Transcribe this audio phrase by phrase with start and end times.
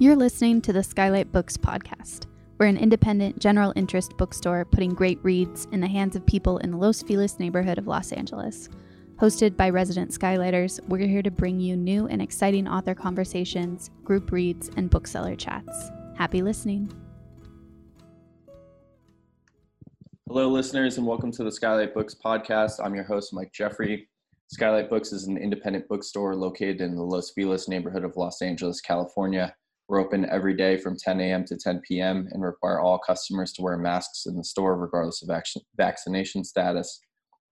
[0.00, 2.26] You're listening to the Skylight Books podcast.
[2.56, 6.70] We're an independent, general interest bookstore putting great reads in the hands of people in
[6.70, 8.68] the Los Feliz neighborhood of Los Angeles.
[9.16, 14.30] Hosted by resident Skylighters, we're here to bring you new and exciting author conversations, group
[14.30, 15.90] reads, and bookseller chats.
[16.14, 16.92] Happy listening.
[20.28, 22.74] Hello, listeners, and welcome to the Skylight Books podcast.
[22.80, 24.08] I'm your host, Mike Jeffrey.
[24.46, 28.80] Skylight Books is an independent bookstore located in the Los Feliz neighborhood of Los Angeles,
[28.80, 29.56] California.
[29.88, 31.46] We're open every day from 10 a.m.
[31.46, 32.28] to 10 p.m.
[32.30, 35.30] and require all customers to wear masks in the store regardless of
[35.76, 37.00] vaccination status.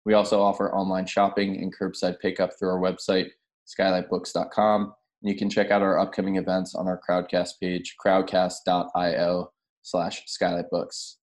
[0.05, 3.29] We also offer online shopping and curbside pickup through our website,
[3.67, 4.93] skylightbooks.com.
[5.23, 11.15] And you can check out our upcoming events on our Crowdcast page, crowdcast.io slash skylightbooks.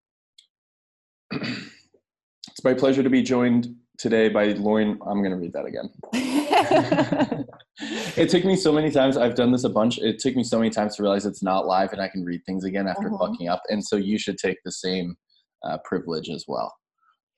[1.32, 4.99] it's my pleasure to be joined today by Lauren.
[5.06, 7.45] I'm going to read that again.
[8.16, 9.16] it took me so many times.
[9.16, 9.98] I've done this a bunch.
[9.98, 12.42] It took me so many times to realize it's not live and I can read
[12.45, 13.26] things again after uh-huh.
[13.26, 13.62] fucking up.
[13.68, 15.16] And so you should take the same
[15.64, 16.74] uh, privilege as well.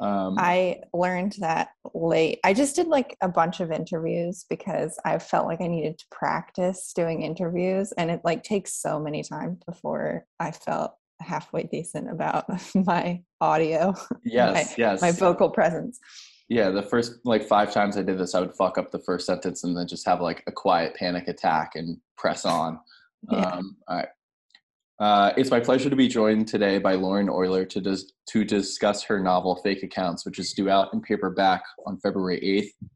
[0.00, 2.40] Um, I learned that late.
[2.42, 6.04] I just did like a bunch of interviews because I felt like I needed to
[6.10, 12.10] practice doing interviews, and it like takes so many times before I felt halfway decent
[12.10, 13.94] about my audio.
[14.24, 15.02] Yes, my, yes.
[15.02, 16.00] My vocal presence.
[16.48, 19.26] Yeah, the first like five times I did this, I would fuck up the first
[19.26, 22.78] sentence and then just have like a quiet panic attack and press on.
[23.30, 23.38] Yeah.
[23.38, 24.08] Um, all right.
[24.98, 29.04] Uh, it's my pleasure to be joined today by Lauren Oyler to, dis- to discuss
[29.04, 32.88] her novel Fake Accounts, which is due out in paperback on February 8th.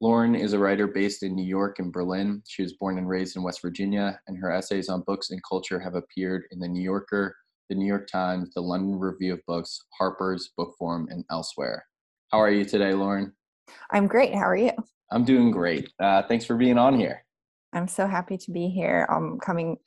[0.00, 2.42] Lauren is a writer based in New York and Berlin.
[2.46, 5.78] She was born and raised in West Virginia, and her essays on books and culture
[5.78, 7.36] have appeared in The New Yorker,
[7.68, 11.84] The New York Times, The London Review of Books, Harper's, Bookforum, and elsewhere.
[12.32, 13.32] How are you today, Lauren?
[13.90, 14.32] I'm great.
[14.32, 14.70] How are you?
[15.10, 15.90] I'm doing great.
[15.98, 17.24] Uh, thanks for being on here.
[17.72, 19.04] I'm so happy to be here.
[19.10, 19.78] I'm coming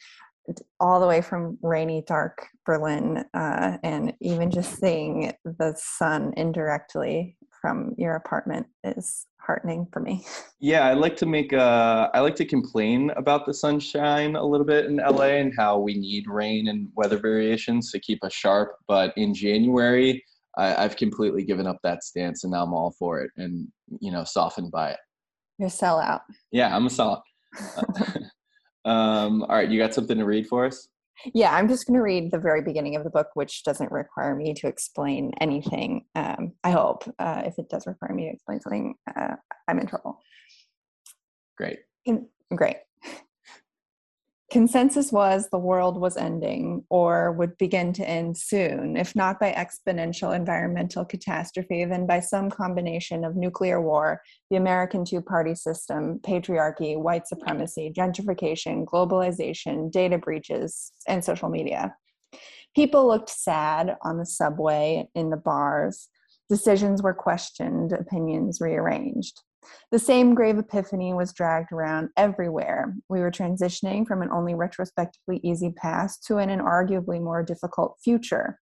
[0.82, 7.38] all the way from rainy, dark Berlin, uh, and even just seeing the sun indirectly
[7.62, 10.26] from your apartment is heartening for me.
[10.60, 14.66] Yeah, I like to make uh, I like to complain about the sunshine a little
[14.66, 18.78] bit in LA and how we need rain and weather variations to keep us sharp.
[18.88, 20.24] But in January,
[20.58, 23.68] I, I've completely given up that stance, and now I'm all for it, and
[24.00, 25.00] you know, softened by it.
[25.58, 26.22] You're a sellout.
[26.52, 27.22] Yeah, I'm a sellout.
[28.86, 30.88] um, all right, you got something to read for us?
[31.34, 34.36] Yeah, I'm just going to read the very beginning of the book, which doesn't require
[34.36, 36.06] me to explain anything.
[36.16, 37.04] Um, I hope.
[37.20, 39.36] Uh, if it does require me to explain something, uh,
[39.68, 40.20] I'm in trouble.
[41.58, 41.80] Great.
[42.56, 42.78] Great.
[44.54, 49.52] Consensus was the world was ending or would begin to end soon, if not by
[49.52, 54.22] exponential environmental catastrophe, then by some combination of nuclear war,
[54.52, 61.96] the American two party system, patriarchy, white supremacy, gentrification, globalization, data breaches, and social media.
[62.76, 66.10] People looked sad on the subway, in the bars.
[66.48, 69.42] Decisions were questioned, opinions rearranged.
[69.92, 72.96] The same grave epiphany was dragged around everywhere.
[73.10, 78.60] We were transitioning from an only retrospectively easy past to an inarguably more difficult future.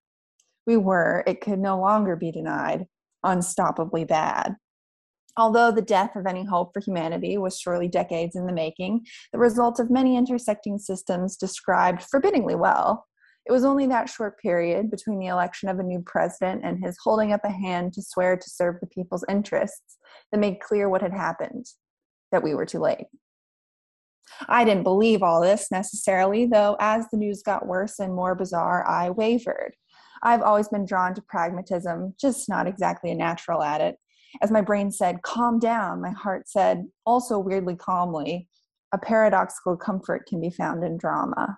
[0.68, 2.88] We were, it could no longer be denied,
[3.26, 4.56] unstoppably bad.
[5.38, 9.40] Although the death of any hope for humanity was surely decades in the making, the
[9.40, 13.06] result of many intersecting systems described forbiddingly well
[13.46, 16.98] it was only that short period between the election of a new president and his
[17.04, 19.98] holding up a hand to swear to serve the people's interests
[20.32, 21.66] that made clear what had happened,
[22.32, 23.08] that we were too late.
[24.48, 28.88] I didn't believe all this necessarily, though as the news got worse and more bizarre,
[28.88, 29.76] I wavered.
[30.24, 33.98] I've always been drawn to pragmatism, just not exactly a natural at it.
[34.42, 38.48] As my brain said, calm down, my heart said, also weirdly calmly,
[38.94, 41.58] a paradoxical comfort can be found in drama.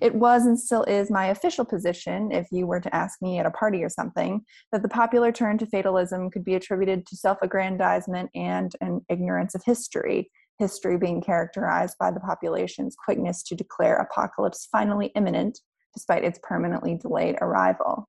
[0.00, 3.46] It was and still is my official position, if you were to ask me at
[3.46, 7.38] a party or something, that the popular turn to fatalism could be attributed to self
[7.42, 13.96] aggrandizement and an ignorance of history, history being characterized by the population's quickness to declare
[13.96, 15.60] apocalypse finally imminent
[15.94, 18.08] despite its permanently delayed arrival.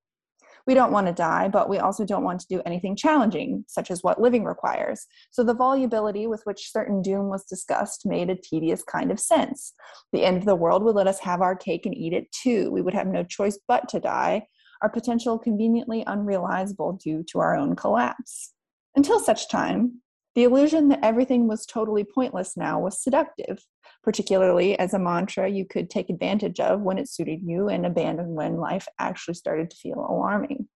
[0.68, 3.92] We don't want to die, but we also don't want to do anything challenging, such
[3.92, 5.06] as what living requires.
[5.32, 9.74] So the volubility with which certain doom was discussed made a tedious kind of sense.
[10.12, 12.72] The end of the world would let us have our cake and eat it too.
[12.72, 14.48] We would have no choice but to die,
[14.82, 18.54] our potential conveniently unrealizable due to our own collapse.
[18.96, 20.02] Until such time,
[20.36, 23.66] the illusion that everything was totally pointless now was seductive,
[24.06, 28.36] particularly as a mantra you could take advantage of when it suited you and abandon
[28.36, 30.68] when life actually started to feel alarming.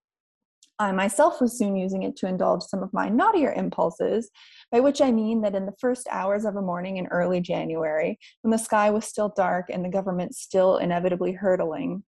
[0.80, 4.32] I myself was soon using it to indulge some of my naughtier impulses,
[4.72, 8.18] by which I mean that in the first hours of a morning in early January,
[8.42, 12.04] when the sky was still dark and the government still inevitably hurtling,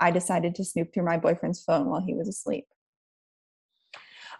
[0.00, 2.66] I decided to snoop through my boyfriend's phone while he was asleep.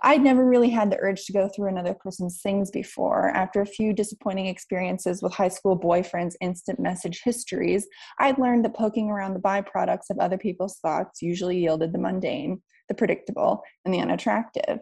[0.03, 3.31] I'd never really had the urge to go through another person's things before.
[3.31, 7.87] After a few disappointing experiences with high school boyfriends' instant message histories,
[8.21, 12.63] I'd learned that poking around the byproducts of other people's thoughts usually yielded the mundane,
[12.89, 14.79] the predictable, and the unattractive.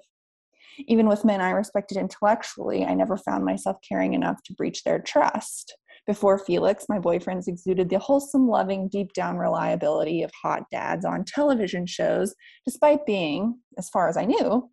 [0.81, 4.99] Even with men I respected intellectually, I never found myself caring enough to breach their
[4.99, 5.75] trust.
[6.07, 11.25] Before Felix, my boyfriends exuded the wholesome, loving, deep down reliability of hot dads on
[11.25, 12.35] television shows,
[12.65, 14.71] despite being, as far as I knew,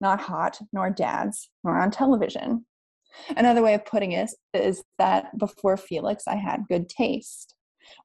[0.00, 2.66] not hot, nor dads, nor on television.
[3.36, 7.54] Another way of putting it is that before Felix, I had good taste.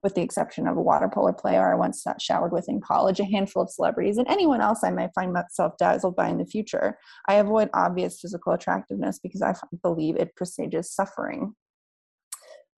[0.04, 3.26] With the exception of a water polo player I once showered with in college, a
[3.26, 6.98] handful of celebrities, and anyone else I might find myself dazzled by in the future,
[7.28, 11.56] I avoid obvious physical attractiveness because I believe it presages suffering.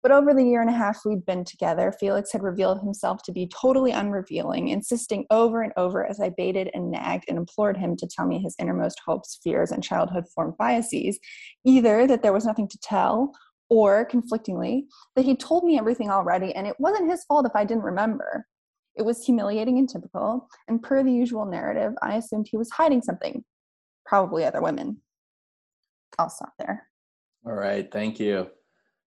[0.03, 3.31] But over the year and a half we'd been together, Felix had revealed himself to
[3.31, 7.95] be totally unrevealing, insisting over and over as I baited and nagged and implored him
[7.97, 11.19] to tell me his innermost hopes, fears, and childhood formed biases,
[11.65, 13.31] either that there was nothing to tell,
[13.69, 17.63] or conflictingly, that he told me everything already and it wasn't his fault if I
[17.63, 18.45] didn't remember.
[18.95, 23.01] It was humiliating and typical, and per the usual narrative, I assumed he was hiding
[23.03, 23.45] something,
[24.05, 25.01] probably other women.
[26.17, 26.87] I'll stop there.
[27.45, 28.49] All right, thank you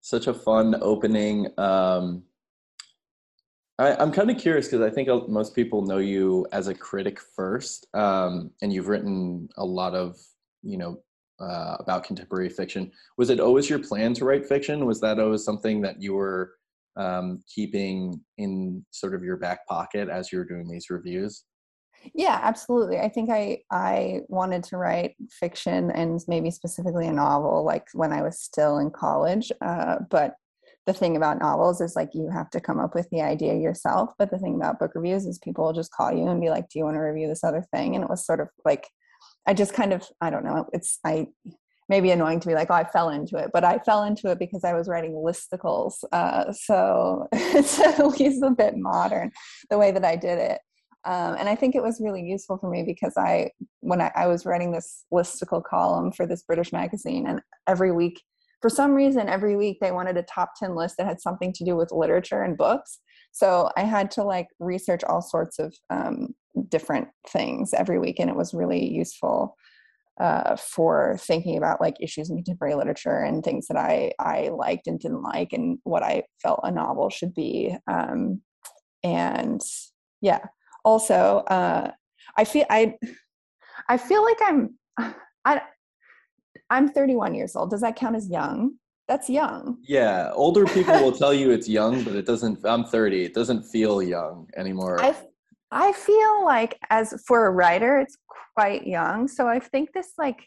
[0.05, 1.47] such a fun opening.
[1.57, 2.21] Um,
[3.79, 7.19] I, am kind of curious because I think most people know you as a critic
[7.19, 10.15] first, um, and you've written a lot of,
[10.61, 10.99] you know,
[11.39, 12.91] uh, about contemporary fiction.
[13.17, 14.85] Was it always your plan to write fiction?
[14.85, 16.53] Was that always something that you were
[16.97, 21.45] um, keeping in sort of your back pocket as you were doing these reviews?
[22.13, 27.63] Yeah absolutely i think i i wanted to write fiction and maybe specifically a novel
[27.63, 30.35] like when i was still in college uh, but
[30.85, 34.11] the thing about novels is like you have to come up with the idea yourself
[34.17, 36.69] but the thing about book reviews is people will just call you and be like
[36.69, 37.95] do you want to review this other thing?
[37.95, 38.87] And it was sort of like
[39.47, 41.27] i just kind of i don't know it's i
[41.87, 44.39] maybe annoying to be like oh i fell into it but i fell into it
[44.39, 49.31] because i was writing listicles uh, so it's at least a bit modern
[49.69, 50.61] the way that i did it
[51.05, 54.27] um, and I think it was really useful for me because I, when I, I,
[54.27, 58.21] was writing this listicle column for this British magazine, and every week,
[58.61, 61.63] for some reason, every week they wanted a top 10 list that had something to
[61.63, 62.99] do with literature and books.
[63.31, 66.29] So I had to like research all sorts of um,
[66.69, 69.55] different things every week, and it was really useful
[70.19, 74.87] uh, for thinking about like issues in contemporary literature and things that I I liked
[74.87, 77.75] and didn't like, and what I felt a novel should be.
[77.87, 78.41] Um,
[79.03, 79.61] and
[80.21, 80.39] yeah,
[80.85, 81.91] also uh,
[82.37, 82.95] i feel i
[83.89, 84.77] i feel like i'm
[85.43, 85.61] i
[86.69, 87.69] i'm 31 years old.
[87.71, 88.75] Does that count as young?
[89.07, 89.77] That's young.
[89.87, 93.63] Yeah older people will tell you it's young but it doesn't i'm 30 it doesn't
[93.63, 95.01] feel young anymore.
[95.01, 95.15] I
[95.71, 98.17] i feel like as for a writer it's
[98.55, 99.27] quite young.
[99.27, 100.41] So i think this like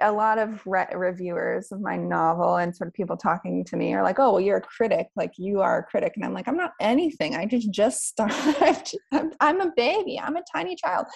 [0.00, 3.94] a lot of re- reviewers of my novel and sort of people talking to me
[3.94, 5.08] are like, "Oh, well, you're a critic.
[5.16, 7.34] Like you are a critic," and I'm like, "I'm not anything.
[7.34, 8.82] I just just started.
[9.12, 10.18] I'm, I'm a baby.
[10.18, 11.06] I'm a tiny child."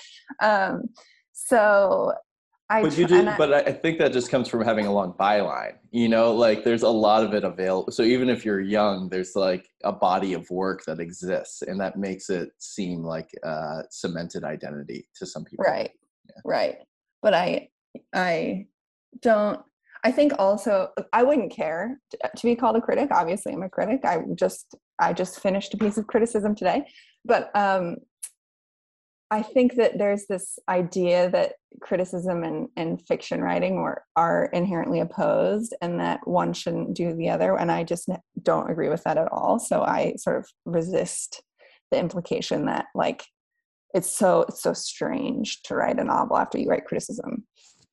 [0.43, 0.89] Um,
[1.33, 2.13] so
[2.71, 2.83] I.
[2.83, 3.27] But you do.
[3.27, 5.77] I, but I think that just comes from having a long byline.
[5.91, 7.93] You know, like there's a lot of it available.
[7.93, 11.97] So even if you're young, there's like a body of work that exists, and that
[11.97, 15.65] makes it seem like a cemented identity to some people.
[15.65, 15.91] Right.
[16.27, 16.41] Yeah.
[16.45, 16.77] Right.
[17.23, 17.69] But I
[18.15, 18.67] I
[19.21, 19.61] don't
[20.05, 23.09] I think also I wouldn't care to, to, be called a critic.
[23.11, 24.05] Obviously, I'm a critic.
[24.05, 26.87] I just I just finished a piece of criticism today,
[27.25, 27.97] but um,
[29.31, 35.01] I think that there's this idea that criticism and, and fiction writing are, are inherently
[35.01, 37.59] opposed, and that one shouldn't do the other.
[37.59, 38.09] And I just
[38.43, 39.59] don't agree with that at all.
[39.59, 41.43] So I sort of resist
[41.91, 43.25] the implication that like
[43.95, 47.45] it's so it's so strange to write a novel after you write criticism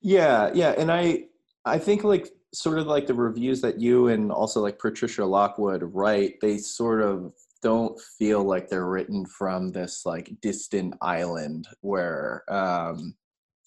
[0.06, 1.24] yeah, yeah, and I
[1.66, 5.82] I think like sort of like the reviews that you and also like Patricia Lockwood
[5.82, 7.34] write, they sort of
[7.64, 13.16] don't feel like they're written from this like distant island where um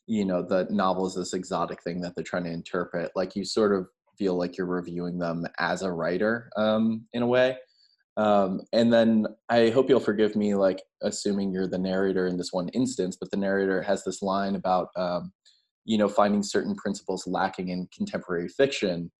[0.07, 3.11] you know the novel is this exotic thing that they're trying to interpret.
[3.17, 7.27] Like you sort of feel like you're reviewing them as a writer um in a
[7.27, 7.57] way.
[8.17, 12.53] Um and then i hope you'll forgive me like assuming you're the narrator in this
[12.53, 15.33] one instance but the narrator has this line about um
[15.89, 19.11] you know finding certain principles lacking in contemporary fiction.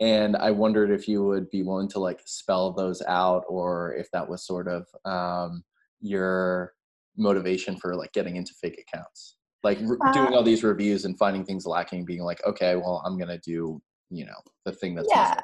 [0.00, 4.10] And i wondered if you would be willing to like spell those out or if
[4.12, 5.64] that was sort of um,
[6.00, 6.72] your
[7.16, 9.36] motivation for like getting into fake accounts.
[9.64, 13.18] Like uh, doing all these reviews and finding things lacking being like okay well i'm
[13.18, 13.80] gonna do
[14.10, 15.40] you know the thing that's yeah.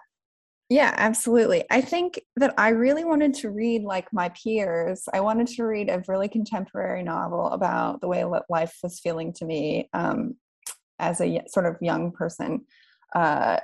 [0.68, 1.64] yeah absolutely.
[1.70, 5.08] I think that i really wanted to read like my peers.
[5.12, 9.46] I wanted to read a really contemporary novel about the way life was feeling to
[9.46, 10.36] me um,
[11.00, 12.64] as a sort of young person
[13.14, 13.58] uh,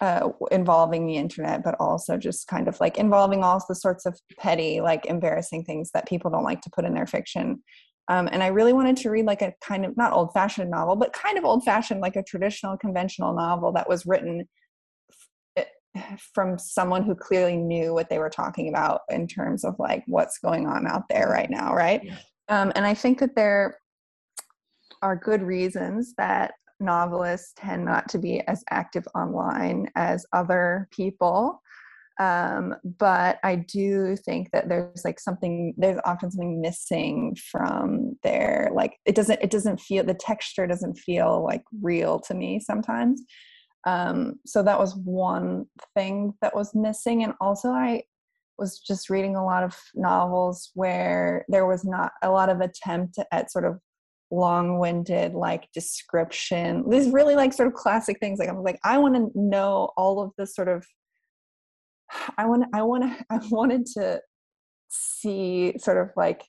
[0.00, 4.18] uh, involving the internet, but also just kind of like involving all the sorts of
[4.38, 7.62] petty, like embarrassing things that people don't like to put in their fiction.
[8.08, 10.96] Um, and I really wanted to read like a kind of not old fashioned novel,
[10.96, 14.48] but kind of old fashioned, like a traditional conventional novel that was written
[15.56, 19.74] f- eh, from someone who clearly knew what they were talking about in terms of
[19.78, 22.02] like what's going on out there right now, right?
[22.48, 23.78] Um, and I think that there
[25.02, 31.60] are good reasons that novelists tend not to be as active online as other people.
[32.20, 38.70] Um, but I do think that there's like something there's often something missing from their
[38.74, 43.22] like it doesn't it doesn't feel the texture doesn't feel like real to me sometimes.
[43.86, 48.02] Um, so that was one thing that was missing, and also I
[48.58, 53.16] was just reading a lot of novels where there was not a lot of attempt
[53.30, 53.78] at sort of
[54.30, 59.14] long-winded like description these really like sort of classic things like i'm like i want
[59.14, 60.86] to know all of this sort of
[62.36, 64.20] i want i want to i wanted to
[64.90, 66.42] see sort of like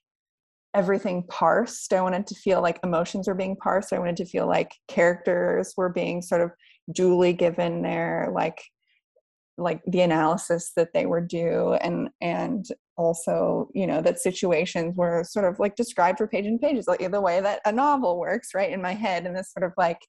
[0.74, 1.94] everything parsed.
[1.94, 3.94] I wanted to feel like emotions were being parsed.
[3.94, 6.52] I wanted to feel like characters were being sort of
[6.92, 8.62] duly given their like
[9.60, 15.24] like the analysis that they were due and and also you know that situations were
[15.24, 18.54] sort of like described for page and pages like the way that a novel works
[18.54, 20.00] right in my head in this sort of like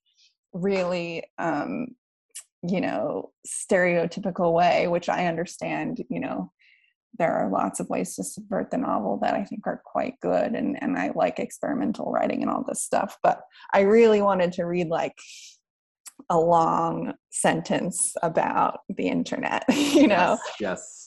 [0.53, 1.87] really um
[2.63, 6.51] you know stereotypical way which i understand you know
[7.19, 10.53] there are lots of ways to subvert the novel that i think are quite good
[10.53, 13.41] and and i like experimental writing and all this stuff but
[13.73, 15.15] i really wanted to read like
[16.31, 21.07] a long sentence about the internet you know yes, yes.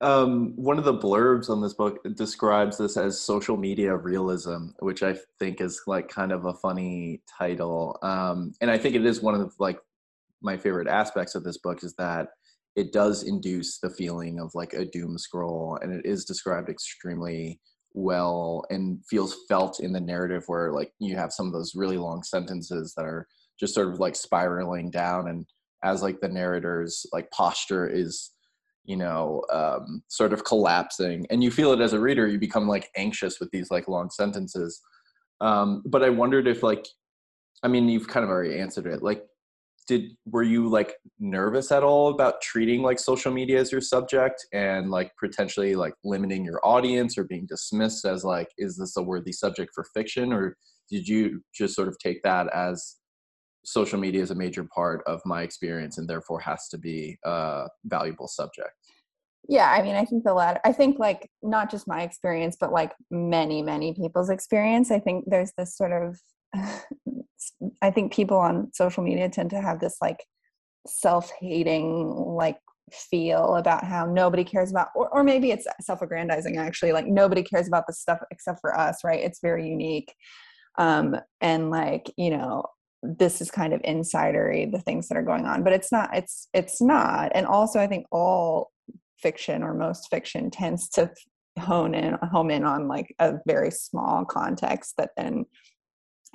[0.00, 5.02] Um, one of the blurbs on this book describes this as social media realism which
[5.02, 9.22] i think is like kind of a funny title um, and i think it is
[9.22, 9.78] one of like
[10.42, 12.28] my favorite aspects of this book is that
[12.76, 17.60] it does induce the feeling of like a doom scroll and it is described extremely
[17.94, 21.96] well and feels felt in the narrative where like you have some of those really
[21.96, 23.26] long sentences that are
[23.58, 25.46] just sort of like spiraling down and
[25.82, 28.32] as like the narrator's like posture is
[28.84, 32.68] you know um, sort of collapsing and you feel it as a reader you become
[32.68, 34.80] like anxious with these like long sentences.
[35.40, 36.86] Um, but i wondered if like
[37.62, 39.24] i mean you've kind of already answered it like
[39.86, 44.46] did were you like nervous at all about treating like social media as your subject
[44.52, 49.02] and like potentially like limiting your audience or being dismissed as like is this a
[49.02, 50.56] worthy subject for fiction or
[50.90, 52.96] did you just sort of take that as
[53.64, 57.66] social media is a major part of my experience and therefore has to be a
[57.84, 58.70] valuable subject.
[59.46, 62.72] Yeah i mean i think the latter i think like not just my experience but
[62.72, 66.18] like many many people's experience i think there's this sort of
[67.82, 70.24] i think people on social media tend to have this like
[70.86, 72.06] self-hating
[72.38, 72.56] like
[72.92, 77.66] feel about how nobody cares about or, or maybe it's self-aggrandizing actually like nobody cares
[77.66, 79.20] about this stuff except for us right?
[79.20, 80.14] It's very unique.
[80.76, 82.64] Um and like you know
[83.04, 86.48] this is kind of insidery the things that are going on but it's not it's
[86.54, 87.30] it's not.
[87.34, 88.72] And also i think all
[89.18, 91.10] fiction or most fiction tends to
[91.58, 95.44] hone in home in on like a very small context that then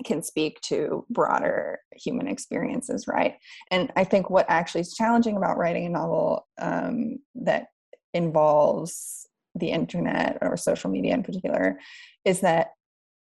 [0.06, 3.36] can speak to broader human experiences right?
[3.72, 7.68] And i think what actually is challenging about writing a novel um, that
[8.14, 11.80] involves the internet or social media in particular
[12.24, 12.70] is that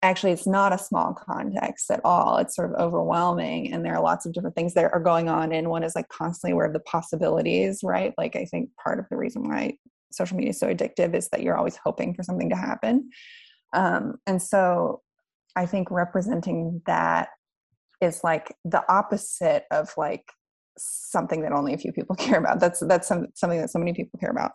[0.04, 2.36] actually it's not a small context at all.
[2.36, 5.52] It's sort of overwhelming and there are lots of different things that are going on
[5.52, 8.14] and one is like constantly aware of the possibilities right?
[8.18, 9.76] Like i think part of the reason why
[10.12, 13.10] social media is so addictive is that you're always hoping for something to happen.
[13.72, 15.02] Um, and so
[15.56, 17.28] i think representing that
[18.00, 20.24] is like the opposite of like
[20.78, 22.60] something that only a few people care about.
[22.60, 24.52] That's that's some, something that so many people care about.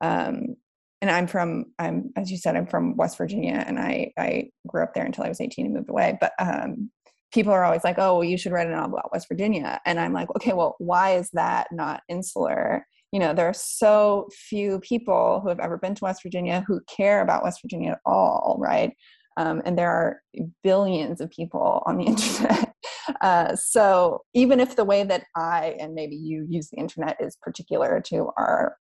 [0.00, 0.56] Um,
[1.00, 4.82] and I'm from I'm as you said I'm from West Virginia and I I grew
[4.82, 6.90] up there until I was 18 and moved away but um,
[7.32, 10.00] people are always like oh well you should write a novel about West Virginia and
[10.00, 12.86] I'm like okay well why is that not insular?
[13.12, 16.80] You know there are so few people who have ever been to West Virginia who
[16.88, 18.92] care about West Virginia at all right?
[19.38, 20.22] Um, and there are
[20.64, 22.72] billions of people on the internet.
[23.20, 27.36] Uh, so even if the way that I and maybe you use the internet is
[27.40, 28.76] particular to our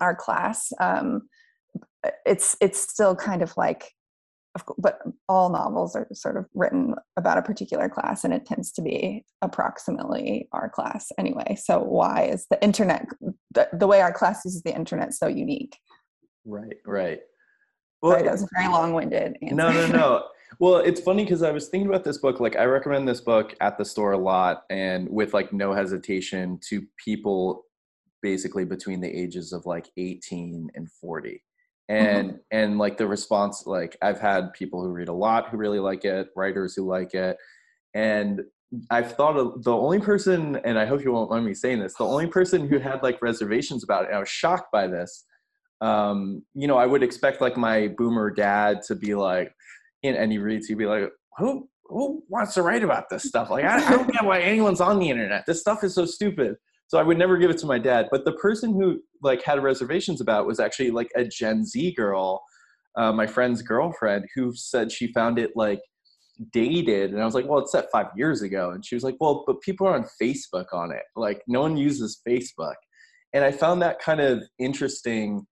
[0.00, 1.22] our class um,
[2.04, 3.92] Uh, it's it's still kind of like
[4.54, 8.46] of course, but all novels are sort of written about a particular class and it
[8.46, 11.56] tends to be approximately our class anyway.
[11.60, 13.06] So why is the internet
[13.52, 15.76] the, the way our class uses the internet so unique?
[16.44, 17.20] Right right.
[18.00, 19.54] Well Sorry, that was very long-winded answer.
[19.54, 20.24] no no no.
[20.60, 23.56] Well it's funny because i was thinking about this book like i recommend this book
[23.60, 27.64] at the store a lot and with like no hesitation to people
[28.22, 31.42] basically between the ages of like 18 and 40
[31.88, 32.38] and mm-hmm.
[32.50, 36.04] and like the response like i've had people who read a lot who really like
[36.04, 37.36] it writers who like it.
[37.94, 38.42] And
[38.90, 41.94] i've thought of the only person and i hope you won't mind me saying this
[41.94, 45.24] the only person who had like reservations about it i was shocked by this
[45.80, 49.52] um you know i would expect like my boomer dad to be like
[50.02, 53.50] in any reads he'd be like who who wants to write about this stuff?
[53.50, 55.44] Like I, I don't get why anyone's on the internet.
[55.46, 56.56] This stuff is so stupid
[56.88, 58.08] so I would never give it to my dad.
[58.10, 62.42] But the person who like had reservations about was actually like a Gen Z girl,
[62.96, 65.80] uh, my friend's girlfriend, who said she found it like
[66.52, 67.12] dated.
[67.12, 68.70] And I was like, well, it's set five years ago.
[68.70, 71.02] And she was like, well, but people are on Facebook on it.
[71.16, 72.74] Like no one uses Facebook.
[73.32, 75.46] And I found that kind of interesting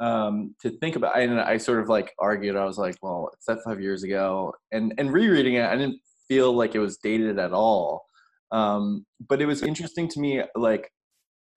[0.00, 1.18] um, to think about.
[1.18, 2.56] And I sort of like argued.
[2.56, 4.52] I was like, well, it's set five years ago.
[4.72, 8.04] And and rereading it, I didn't feel like it was dated at all.
[8.52, 10.90] Um, but it was interesting to me, like,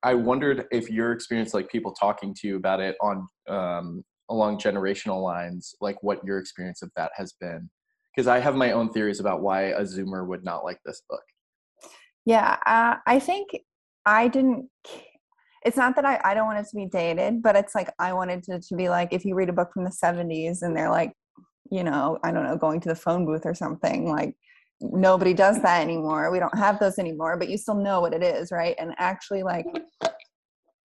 [0.04, 4.60] I wondered if your experience, like people talking to you about it on um, along
[4.60, 7.70] generational lines, like what your experience of that has been.
[8.16, 11.24] Because I have my own theories about why a Zoomer would not like this book.
[12.26, 13.50] Yeah, uh, I think
[14.06, 14.70] I didn't.
[15.66, 18.14] It's not that I, I don't want it to be dated, but it's like I
[18.14, 20.92] wanted it to be like if you read a book from the 70s and they're
[20.92, 21.14] like,
[21.72, 24.36] you know, I don't know, going to the phone booth or something, like
[24.82, 26.32] nobody does that anymore.
[26.32, 28.76] We don't have those anymore, but you still know what it is, right?
[28.78, 29.66] And actually, like,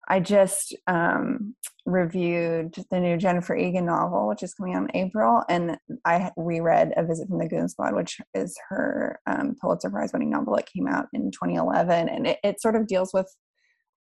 [0.08, 5.42] I just um, reviewed the new Jennifer Egan novel, which is coming out in April,
[5.48, 10.12] and I reread A Visit from the Goon Squad, which is her um, Pulitzer Prize
[10.12, 13.32] winning novel that came out in 2011, and it, it sort of deals with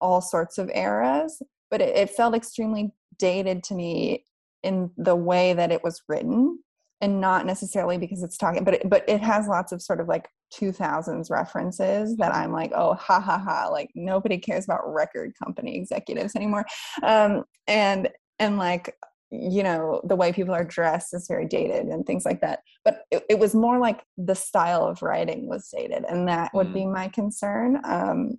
[0.01, 4.25] all sorts of eras, but it, it felt extremely dated to me
[4.63, 6.59] in the way that it was written
[7.03, 10.09] and not necessarily because it's talking but it, but it has lots of sort of
[10.09, 15.33] like 2000s references that i'm like oh ha ha ha like nobody cares about record
[15.43, 16.65] company executives anymore.
[17.03, 18.97] Um, and and like
[19.31, 22.61] you know the way people are dressed is very dated and things like that.
[22.85, 26.69] But it, it was more like the style of writing was dated and that would
[26.69, 26.75] mm.
[26.75, 27.81] be my concern.
[27.85, 28.39] Um,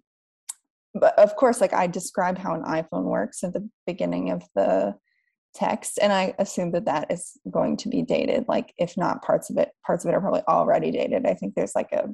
[0.96, 4.94] but of course like i described how an iphone works at the beginning of the
[5.54, 9.50] text and i assume that that is going to be dated like if not parts
[9.50, 11.26] of it parts of it are probably already dated.
[11.26, 12.10] I think there's like a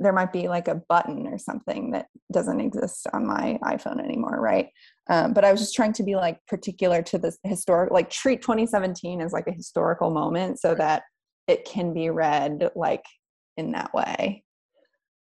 [0.00, 4.40] there might be like a button or something that doesn't exist on my iphone anymore
[4.40, 4.68] right?
[5.10, 8.42] Um, but i was just trying to be like particular to this historic like treat
[8.42, 11.02] 2017 as like a historical moment so that
[11.46, 13.04] it can be read like
[13.56, 14.44] in that way.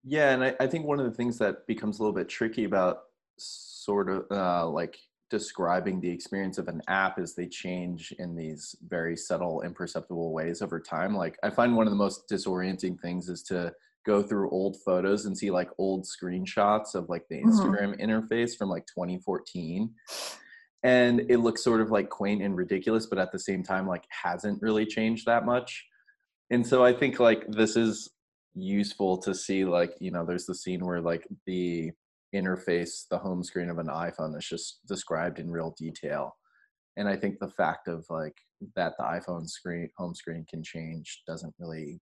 [0.05, 2.65] Yeah and i, I think one of the things that becomes a little bit tricky
[2.65, 3.01] about
[3.39, 4.97] sort of uh, like
[5.33, 10.61] describing the experience of an app is they change in these very subtle imperceptible ways
[10.61, 13.73] over time like i find one of the most disorienting things is to
[14.05, 17.49] go through old photos and see like old screenshots of like the mm-hmm.
[17.49, 18.11] instagram mm-hmm.
[18.11, 19.91] interface from like 2014
[20.83, 24.05] and it looks sort of like quaint and ridiculous but at the same time like
[24.11, 25.87] hasn't really changed that much
[26.51, 28.11] and so i think like this is
[28.55, 31.91] useful to see like you know there's the scene where like the
[32.35, 36.37] interface, the home screen of an iPhone is just described in real detail.
[36.97, 38.37] And I think the fact of like
[38.77, 42.01] that the iPhone screen home screen can change doesn't really,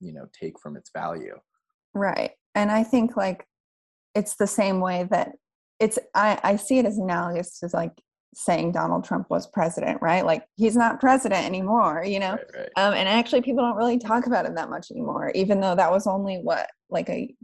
[0.00, 1.36] you know, take from its value.
[1.94, 2.32] Right.
[2.54, 3.46] And I think like
[4.14, 5.32] it's the same way that
[5.80, 7.92] it's I, I see it as analogous to like
[8.34, 10.24] saying Donald Trump was president, right?
[10.24, 12.32] Like he's not president anymore, you know?
[12.32, 12.68] Right, right.
[12.76, 15.90] Um, and actually people don't really talk about him that much anymore, even though that
[15.90, 17.34] was only what, like a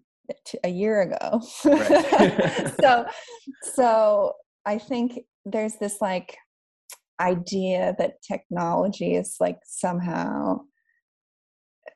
[0.65, 1.43] a year ago.
[1.65, 2.73] Right.
[2.81, 3.07] so,
[3.75, 4.33] so
[4.65, 6.37] I think there's this like
[7.21, 10.61] idea that technology is like somehow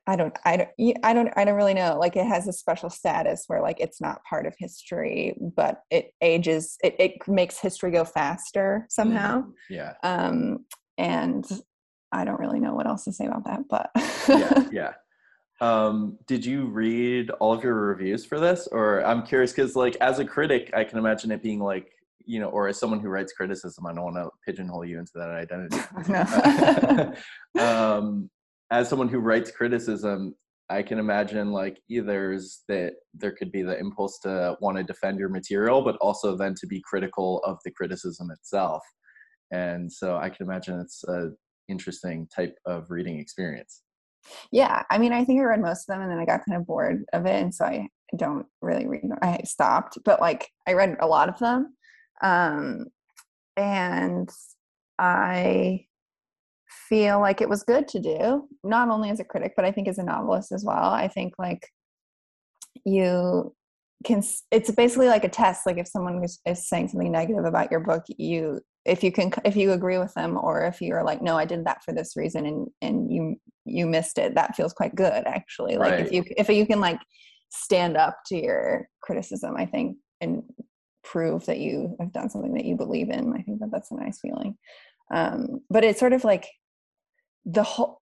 [0.08, 0.68] I don't, I don't,
[1.02, 1.98] I don't, I don't really know.
[1.98, 6.12] Like it has a special status where like it's not part of history, but it
[6.20, 9.40] ages, it, it makes history go faster somehow.
[9.40, 9.74] Mm-hmm.
[9.74, 9.94] Yeah.
[10.04, 10.64] Um,
[10.96, 11.44] and
[12.12, 13.90] I don't really know what else to say about that, but
[14.28, 14.92] yeah, yeah.
[15.60, 18.66] Um, did you read all of your reviews for this?
[18.70, 21.92] Or I'm curious because, like, as a critic, I can imagine it being like,
[22.26, 25.12] you know, or as someone who writes criticism, I don't want to pigeonhole you into
[25.14, 25.78] that identity.
[27.60, 28.28] um,
[28.70, 30.34] as someone who writes criticism,
[30.68, 32.36] I can imagine like either
[32.68, 36.54] that there could be the impulse to want to defend your material, but also then
[36.56, 38.82] to be critical of the criticism itself.
[39.52, 41.30] And so I can imagine it's a
[41.68, 43.82] interesting type of reading experience.
[44.52, 46.56] Yeah, I mean, I think I read most of them, and then I got kind
[46.58, 49.02] of bored of it, and so I don't really read.
[49.22, 51.74] I stopped, but like I read a lot of them,
[52.22, 52.86] um,
[53.56, 54.30] and
[54.98, 55.86] I
[56.88, 59.88] feel like it was good to do, not only as a critic, but I think
[59.88, 60.90] as a novelist as well.
[60.90, 61.68] I think like
[62.84, 63.54] you
[64.04, 67.70] can it's basically like a test like if someone is, is saying something negative about
[67.70, 71.22] your book you if you can if you agree with them or if you're like
[71.22, 74.72] no i did that for this reason and and you you missed it that feels
[74.72, 76.06] quite good actually like Right.
[76.06, 77.00] if you if you can like
[77.50, 80.42] stand up to your criticism i think and
[81.02, 83.96] prove that you have done something that you believe in i think that that's a
[83.96, 84.56] nice feeling
[85.12, 86.46] um but it's sort of like
[87.44, 87.98] the whole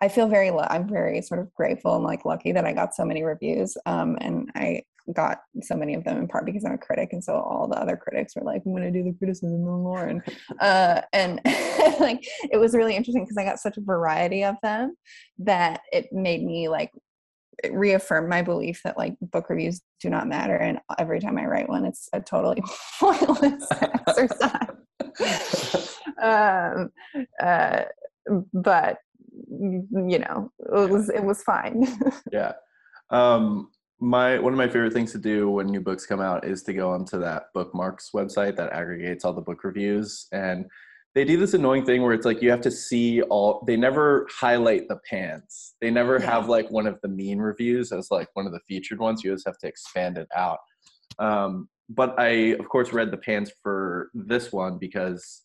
[0.00, 3.04] i feel very i'm very sort of grateful and like lucky that i got so
[3.04, 4.80] many reviews um and i
[5.12, 7.80] got so many of them in part because i'm a critic and so all the
[7.80, 10.22] other critics were like i'm going to do the criticism on lauren.
[10.60, 11.40] Uh and
[12.00, 14.96] like it was really interesting because i got such a variety of them
[15.38, 16.92] that it made me like
[17.70, 21.68] reaffirm my belief that like book reviews do not matter and every time i write
[21.68, 22.62] one it's a totally
[23.00, 23.66] pointless
[24.06, 24.68] exercise.
[26.20, 26.90] Um
[27.40, 27.82] uh
[28.52, 28.98] but
[29.48, 31.86] you know it was it was fine.
[32.32, 32.54] Yeah.
[33.10, 36.62] Um my one of my favorite things to do when new books come out is
[36.64, 40.26] to go onto that bookmarks website that aggregates all the book reviews.
[40.32, 40.66] And
[41.14, 44.28] they do this annoying thing where it's like you have to see all they never
[44.30, 45.74] highlight the pans.
[45.80, 46.26] They never Yeah.
[46.26, 49.24] have like one of the mean reviews as like one of the featured ones.
[49.24, 50.58] You just have to expand it out.
[51.18, 55.42] Um, but i of course read the pans for this one because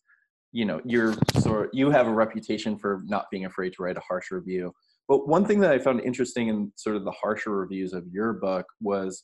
[0.52, 4.02] you know you're sort you have a reputation for not being afraid to write a
[4.02, 4.74] harsh review
[5.08, 8.34] but one thing that I found interesting in sort of the harsher reviews of your
[8.34, 9.24] book was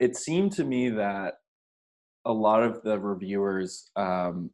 [0.00, 1.34] it seemed to me that
[2.24, 4.50] a lot of the reviewers um,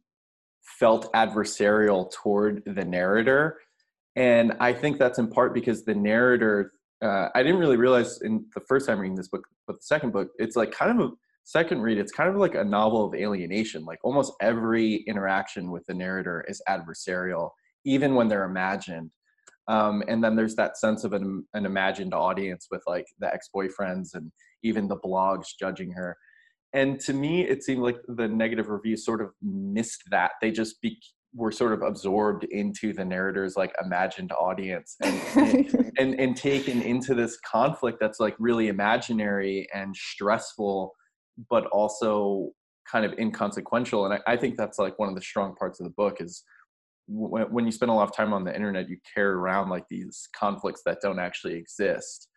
[0.79, 3.59] felt adversarial toward the narrator.
[4.15, 6.71] And I think that's in part because the narrator,
[7.03, 10.13] uh, I didn't really realize in the first time reading this book, but the second
[10.13, 11.13] book, it's like kind of a
[11.43, 13.83] second read, it's kind of like a novel of alienation.
[13.83, 17.51] Like almost every interaction with the narrator is adversarial,
[17.83, 19.11] even when they're imagined
[19.67, 24.13] um, and then there's that sense of an, an imagined audience with like the ex-boyfriends
[24.13, 24.31] and
[24.63, 26.15] even the blogs judging her.
[26.73, 30.31] And to me it seemed like the negative reviews sort of missed that.
[30.41, 30.99] They just be,
[31.33, 37.13] were sort of absorbed into the narrator's like imagined audience and, and and taken into
[37.13, 40.93] this conflict that's like really imaginary and stressful
[41.49, 42.51] but also
[42.89, 44.05] kind of inconsequential.
[44.05, 46.43] And I, I think that's like one of the strong parts of the book is
[47.07, 50.27] when, you spend a lot of time on the internet you carry around like these
[50.35, 52.29] conflicts that don't actually exist.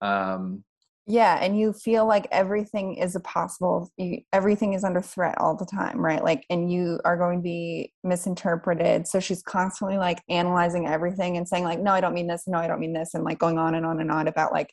[0.00, 0.64] Um,
[1.06, 5.56] yeah and you feel like everything is a possible you, everything is under threat all
[5.56, 6.22] the time right?
[6.22, 9.08] Like and you are going to be misinterpreted.
[9.08, 12.58] So she's constantly like analyzing everything and saying like no i don't mean this no
[12.58, 14.72] i don't mean this and like going on and on and on about like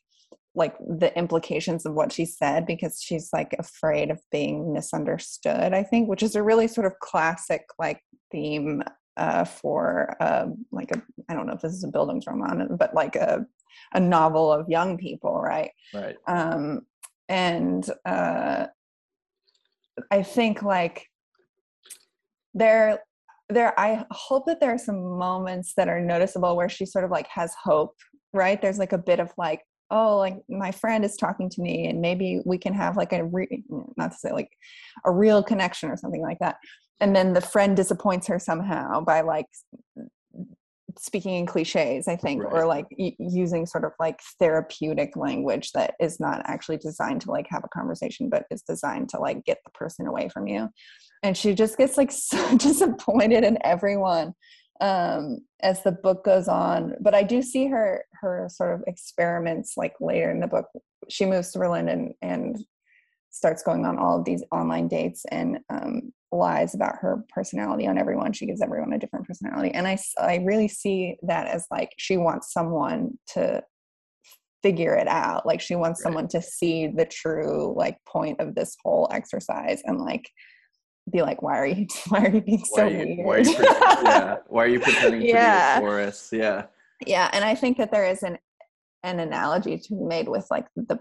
[0.55, 5.83] like the implications of what she said because she's like afraid of being misunderstood i
[5.83, 8.81] think which is a really sort of classic like theme
[9.17, 13.15] uh, for uh, like a I don't know if this is a Bildungsroman, but like
[13.15, 13.45] a
[13.93, 15.71] a novel of young people, right?
[15.93, 16.81] right Um,
[17.27, 18.67] and uh,
[20.11, 21.07] I think like
[22.53, 22.99] there
[23.49, 27.11] there I hope that there are some moments that are noticeable where she sort of
[27.11, 27.95] like has hope,
[28.33, 28.61] right?
[28.61, 31.99] There's like a bit of like oh like my friend is talking to me and
[31.99, 33.63] maybe we can have like a re-
[33.97, 34.51] not to say like
[35.05, 36.57] a real connection or something like that
[36.99, 39.45] and then the friend disappoints her somehow by like
[40.97, 45.93] speaking in cliches i think or like y- using sort of like therapeutic language that
[45.99, 49.59] is not actually designed to like have a conversation but is designed to like get
[49.63, 50.69] the person away from you.
[51.21, 54.33] And she just gets like so disappointed in everyone
[54.81, 56.95] um as the book goes on.
[57.01, 60.65] But i do see her her sort of experiments like later in the book.
[61.09, 62.57] She moves to berlin and and
[63.31, 67.97] starts going on all of these online dates and um, lies about her personality on
[67.97, 68.33] everyone.
[68.33, 69.71] She gives everyone a different personality.
[69.71, 73.63] And I, I really see that as like she wants someone to
[74.63, 75.45] figure it out.
[75.45, 76.03] Like she wants Right.
[76.09, 80.29] someone to see the true like point of this whole exercise and like
[81.11, 83.25] be like, why are you, why are you being why so you, weird?
[83.25, 83.65] why are you, pre-
[84.03, 86.29] yeah, why are you pretending to be a Taurus?
[86.31, 86.65] Yeah,
[87.07, 88.37] yeah and i think that there is an
[89.03, 90.99] an analogy to be made with like the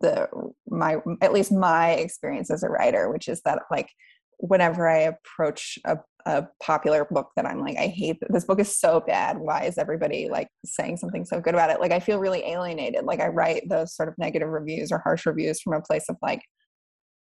[0.00, 0.28] the
[0.68, 3.90] my at least my experience as a writer which is that like
[4.38, 8.78] whenever i approach a, a popular book that i'm like i hate this book is
[8.78, 12.18] so bad why is everybody like saying something so good about it like i feel
[12.18, 15.82] really alienated like i write those sort of negative reviews or harsh reviews from a
[15.82, 16.42] place of like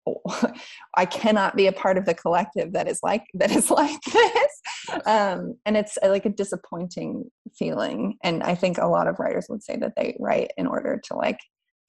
[0.96, 4.60] I cannot be a part of the collective that is like that is like this.
[5.06, 8.16] Um, and it's uh, like a disappointing feeling.
[8.22, 11.14] And I think a lot of writers would say that they write in order to
[11.14, 11.38] like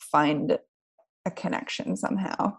[0.02, 0.58] find
[1.26, 2.58] a connection somehow.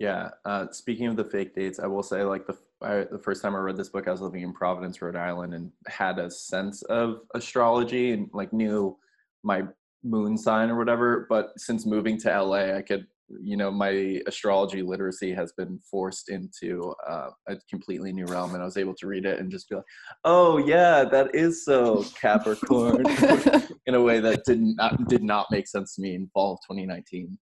[0.00, 0.30] Yeah.
[0.44, 3.54] Uh, speaking of the fake dates, I will say like the I, the first time
[3.54, 6.82] I read this book, I was living in Providence, Rhode Island, and had a sense
[6.82, 8.98] of astrology and like knew
[9.42, 9.62] my
[10.02, 11.26] moon sign or whatever.
[11.28, 13.06] But since moving to LA, I could
[13.40, 18.62] you know my astrology literacy has been forced into uh, a completely new realm and
[18.62, 19.84] i was able to read it and just be like
[20.24, 23.04] oh yeah that is so capricorn
[23.86, 26.58] in a way that did not did not make sense to me in fall of
[26.70, 27.38] 2019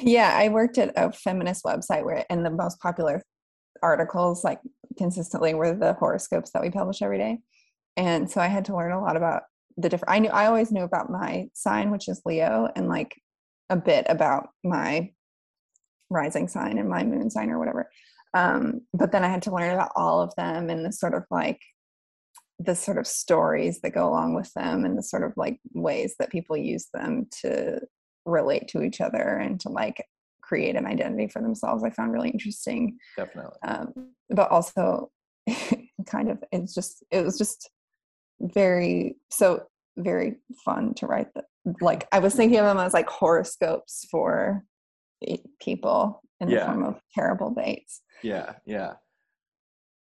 [0.00, 3.22] yeah i worked at a feminist website where and the most popular
[3.82, 4.60] articles like
[4.96, 7.38] consistently were the horoscopes that we publish every day.
[7.96, 9.42] And so i had to learn a lot about
[9.76, 13.14] the different i knew i always knew about my sign which is leo and like
[13.70, 15.10] a bit about my
[16.10, 17.90] rising sign and my moon sign or whatever.
[18.34, 21.24] Um, but then I had to learn about all of them and the sort of
[21.30, 21.60] like
[22.58, 26.14] the sort of stories that go along with them and the sort of like ways
[26.18, 27.80] that people use them to
[28.24, 30.04] relate to each other and to like
[30.42, 31.82] create an identity for themselves.
[31.84, 32.98] I found really interesting.
[33.16, 33.58] Definitely.
[33.66, 33.92] Um,
[34.30, 35.10] but also
[36.06, 37.70] kind of it's just it was just
[38.40, 39.64] very so
[39.96, 41.44] very fun to write that
[41.80, 44.64] like I was thinking of them as like horoscopes for
[45.60, 48.00] people in the form of terrible dates.
[48.22, 48.94] Yeah, yeah.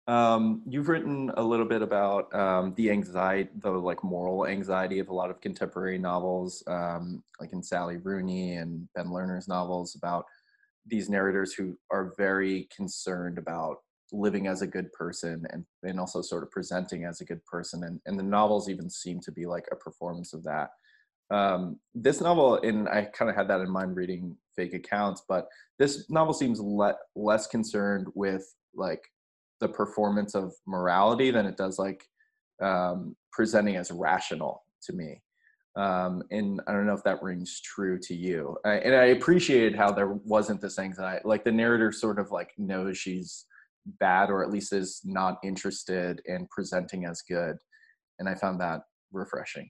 [0.08, 5.10] Um, you've written a little bit about um, the anxiety, the like moral anxiety of
[5.10, 10.26] a lot of contemporary novels, um, like in Sally Rooney and Ben Lerner's novels about
[10.86, 13.78] these narrators who are very concerned about
[14.14, 17.84] living as a good person and, and also sort of presenting as a good person.
[17.84, 20.70] And, and the novels even seem to be like a performance of that
[21.30, 25.48] um, this novel, and I kind of had that in mind reading fake accounts, but
[25.78, 29.02] this novel seems le- less concerned with like
[29.60, 32.06] the performance of morality than it does like
[32.62, 35.22] um, presenting as rational to me.
[35.76, 38.58] Um, and I don't know if that rings true to you.
[38.66, 41.22] I, and I appreciated how there wasn't this anxiety.
[41.24, 43.46] Like the narrator sort of like knows she's
[44.00, 47.58] bad, or at least is not interested in presenting as good.
[48.18, 49.70] And I found that refreshing.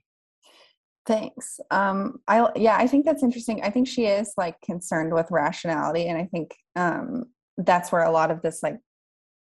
[1.08, 1.62] Thanks.
[1.72, 3.62] Um, I yeah, I think that's interesting.
[3.64, 8.12] I think she is like concerned with rationality, and I think um, that's where a
[8.12, 8.78] lot of this like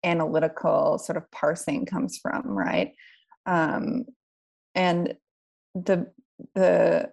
[0.03, 2.93] analytical sort of parsing comes from, right?
[3.45, 4.05] Um,
[4.73, 5.15] and
[5.75, 6.11] the
[6.55, 7.11] the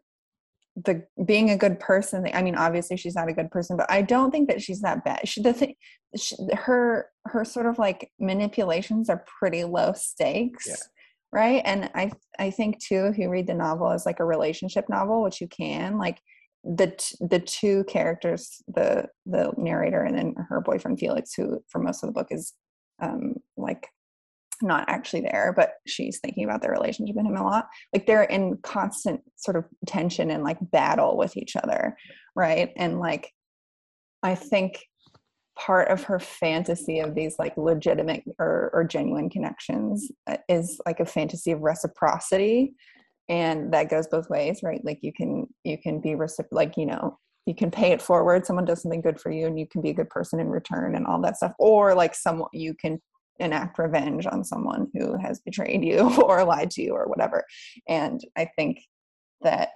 [0.76, 4.00] the being a good person i mean obviously she's not a good person but i
[4.00, 5.74] don't think that she's that bad she the thing
[6.16, 10.76] she, her her sort of like manipulations are pretty low stakes yeah
[11.32, 14.88] right and i i think too if you read the novel as like a relationship
[14.88, 16.18] novel which you can like
[16.64, 21.78] the t- the two characters the the narrator and then her boyfriend felix who for
[21.80, 22.52] most of the book is
[23.00, 23.88] um like
[24.62, 28.24] not actually there but she's thinking about their relationship with him a lot like they're
[28.24, 31.96] in constant sort of tension and like battle with each other
[32.36, 32.72] right?
[32.76, 33.32] And like
[34.22, 34.84] i think
[35.60, 41.00] part of her fantasy of these like legitimate or, or genuine connections uh, is like
[41.00, 42.72] a fantasy of reciprocity.
[43.28, 44.80] And that goes both ways right?
[44.84, 48.44] Like you can you can be recipro- like you know you can pay it forward
[48.46, 50.94] someone does something good for you and you can be a good person in return
[50.94, 51.52] and all that stuff.
[51.58, 53.00] Or like someone you can
[53.38, 57.44] enact revenge on someone who has betrayed you or lied to you or whatever.
[57.88, 58.80] And i think
[59.42, 59.70] that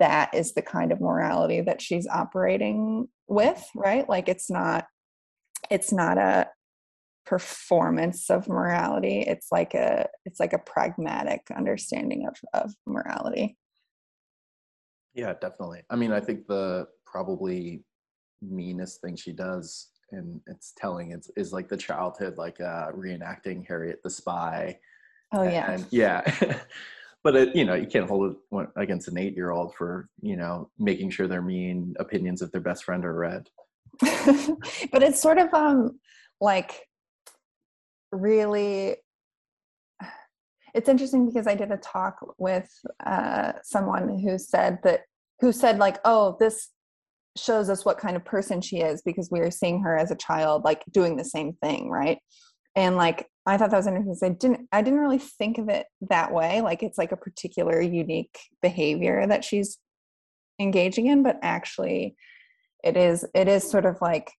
[0.00, 4.08] that is the kind of morality that she's operating with right?
[4.08, 4.86] Like it's not
[5.70, 6.48] it's not a
[7.26, 9.20] performance of morality.
[9.20, 13.56] It's like a it's like a pragmatic understanding of of morality.
[15.14, 15.82] Yeah definitely.
[15.90, 17.82] I mean i think the probably
[18.42, 23.66] meanest thing she does and it's telling it's is like the childhood like uh reenacting
[23.66, 24.78] harriet the spy
[25.32, 25.72] oh yeah.
[25.72, 26.22] and yeah
[27.24, 30.36] but it, you know you can't hold it against an eight year old for you
[30.36, 33.48] know making sure their mean opinions of their best friend are read
[34.00, 35.98] but it's sort of um
[36.40, 36.86] like
[38.12, 38.96] really
[40.74, 42.70] it's interesting because i did a talk with
[43.04, 45.02] uh someone who said that
[45.40, 46.70] who said like oh this
[47.38, 50.16] shows us what kind of person she is because we are seeing her as a
[50.16, 52.18] child like doing the same thing right?
[52.76, 55.86] And like i thought that was interesting i didn't i didn't really think of it
[56.00, 59.78] that way like it's like a particular unique behavior that she's
[60.60, 62.14] engaging in but actually
[62.84, 64.30] it is it is sort of like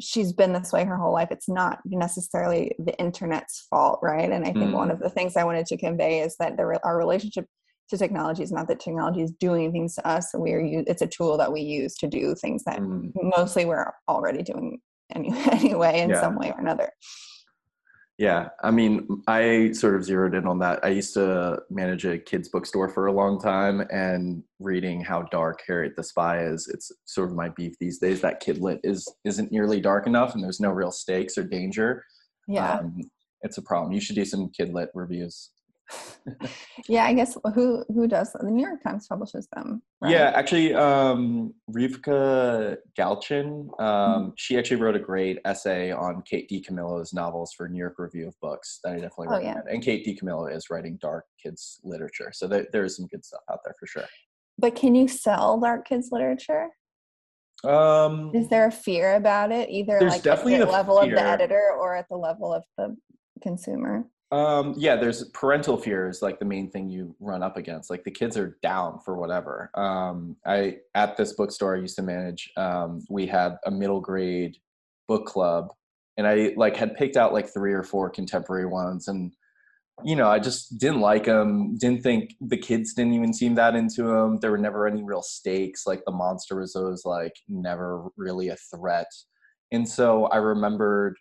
[0.00, 4.44] she's been this way her whole life it's not necessarily the internet's fault right and
[4.44, 4.72] i think mm.
[4.72, 7.46] one of the things i wanted to convey is that our relationship
[7.90, 11.06] to technology is not that technology is doing things to us we are it's a
[11.06, 13.10] tool that we use to do things that mm.
[13.36, 14.78] mostly we're already doing
[15.14, 16.20] anyway, anyway in yeah.
[16.20, 16.90] some way or another
[18.18, 20.84] yeah, I mean, I sort of zeroed in on that.
[20.84, 25.62] I used to manage a kids bookstore for a long time, and reading how dark
[25.66, 28.20] Harriet the Spy is, it's sort of my beef these days.
[28.20, 32.04] That kidlit is isn't nearly dark enough, and there's no real stakes or danger.
[32.48, 33.00] Yeah, um,
[33.42, 33.92] it's a problem.
[33.92, 35.50] You should do some kidlit reviews
[36.88, 39.82] yeah, I guess who who does the New York Times publishes them.
[40.00, 40.12] Right?
[40.12, 44.28] Yeah, actually, um, Rivka Galchen, um, mm-hmm.
[44.36, 48.38] she actually wrote a great essay on Kate DiCamillo's novels for New York Review of
[48.40, 49.62] Books that I definitely oh, recommend.
[49.66, 49.72] Yeah.
[49.74, 53.42] And Kate DiCamillo is writing dark kids literature, so there, there is some good stuff
[53.50, 54.04] out there for sure.
[54.58, 56.68] But can you sell dark kids literature?
[57.64, 61.12] Um, is there a fear about it, either like at the level fear.
[61.12, 62.96] of the editor or at the level of the
[63.42, 64.04] consumer?
[64.30, 67.88] Um, yeah, there's parental fear is like the main thing you run up against.
[67.88, 69.70] Like the kids are down for whatever.
[69.74, 74.58] Um, I at this bookstore I used to manage, um, we had a middle grade
[75.06, 75.68] book club,
[76.18, 79.32] and I like had picked out like three or four contemporary ones, and
[80.04, 81.78] you know I just didn't like them.
[81.78, 84.38] Didn't think the kids didn't even seem that into them.
[84.40, 85.86] There were never any real stakes.
[85.86, 89.08] Like the monster was always like never really a threat,
[89.72, 91.16] and so I remembered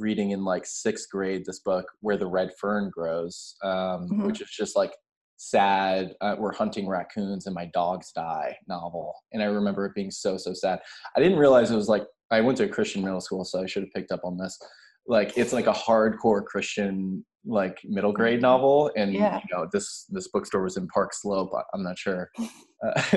[0.00, 3.70] reading in like sixth grade this book where the red fern grows um,
[4.08, 4.26] mm-hmm.
[4.26, 4.92] which is just like
[5.36, 10.10] sad uh, we're hunting raccoons and my dogs die novel and i remember it being
[10.10, 10.78] so so sad
[11.16, 13.66] i didn't realize it was like i went to a christian middle school so i
[13.66, 14.58] should have picked up on this
[15.06, 18.42] like it's like a hardcore christian like middle grade mm-hmm.
[18.42, 19.36] novel and yeah.
[19.36, 23.02] you know this this bookstore was in park slope i'm not sure uh,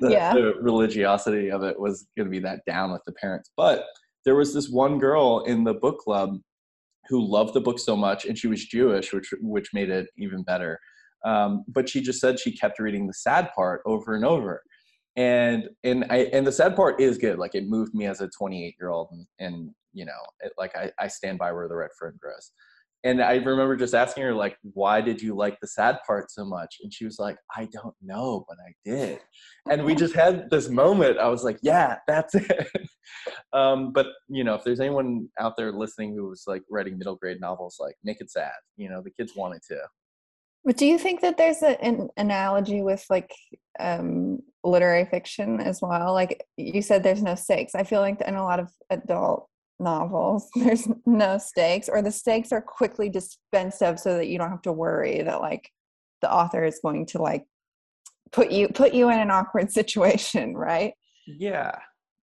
[0.00, 0.32] the, yeah.
[0.32, 3.84] the religiosity of it was going to be that down with the parents but
[4.24, 6.38] there was this one girl in the book club
[7.08, 10.42] who loved the book so much and she was jewish which which made it even
[10.42, 10.78] better.
[11.24, 14.62] Um, but she just said she kept reading the sad part over and over.
[15.16, 17.38] And and i and the sad part is good.
[17.38, 20.76] Like it moved me as a 28 year old and, and you know it, like
[20.76, 22.52] I, I stand by where the red fern grows
[23.02, 26.44] and I remember just asking her like, "Why did you like the sad part so
[26.44, 29.20] much?" And she was like, "I don't know, but I did."
[29.70, 31.18] And we just had this moment.
[31.18, 32.68] I was like, "Yeah, that's it."
[33.52, 37.16] um, but you know, if there's anyone out there listening who was like writing middle
[37.16, 38.52] grade novels, like make it sad.
[38.76, 39.78] You know, the kids wanted to.
[40.64, 43.30] But do you think that there's a, an analogy with like
[43.78, 46.12] um, literary fiction as well?
[46.12, 47.74] Like you said, there's no stakes.
[47.74, 49.48] I feel like in a lot of adult
[49.80, 50.48] novels.
[50.54, 54.62] There's no stakes or the stakes are quickly dispensed of so that you don't have
[54.62, 55.70] to worry that like
[56.20, 57.46] the author is going to like
[58.32, 60.94] put you put you in an awkward situation right?
[61.26, 61.72] Yeah.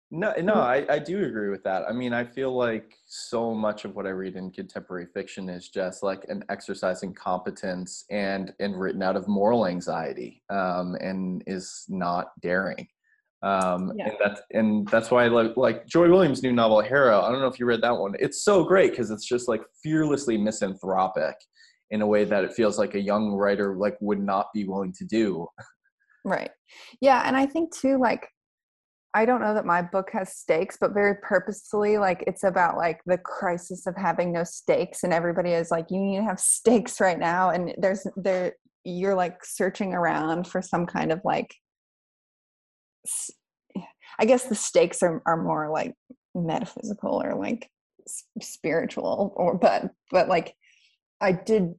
[0.09, 0.57] No no mm.
[0.57, 1.83] I, I do agree with that.
[1.89, 5.67] I mean i feel like so much of what i read in contemporary fiction is
[5.67, 11.43] just like an exercise in competence and and written out of moral anxiety um, and
[11.45, 12.87] is not daring
[13.43, 14.07] um yeah.
[14.07, 17.39] and that's and that's why I like like joy williams new novel harrow i don't
[17.39, 21.35] know if you read that one it's so great because it's just like fearlessly misanthropic
[21.91, 24.91] in a way that it feels like a young writer like would not be willing
[24.93, 25.47] to do
[26.25, 26.49] right
[26.99, 28.27] yeah and i think too like
[29.13, 33.01] i don't know that my book has stakes but very purposefully like it's about like
[33.05, 36.99] the crisis of having no stakes and everybody is like you need to have stakes
[36.99, 41.53] right now and there's there you're like searching around for some kind of like
[44.19, 45.93] I guess the stakes are, are more like
[46.33, 47.69] metaphysical or like
[48.41, 50.55] spiritual or but but like
[51.19, 51.73] I did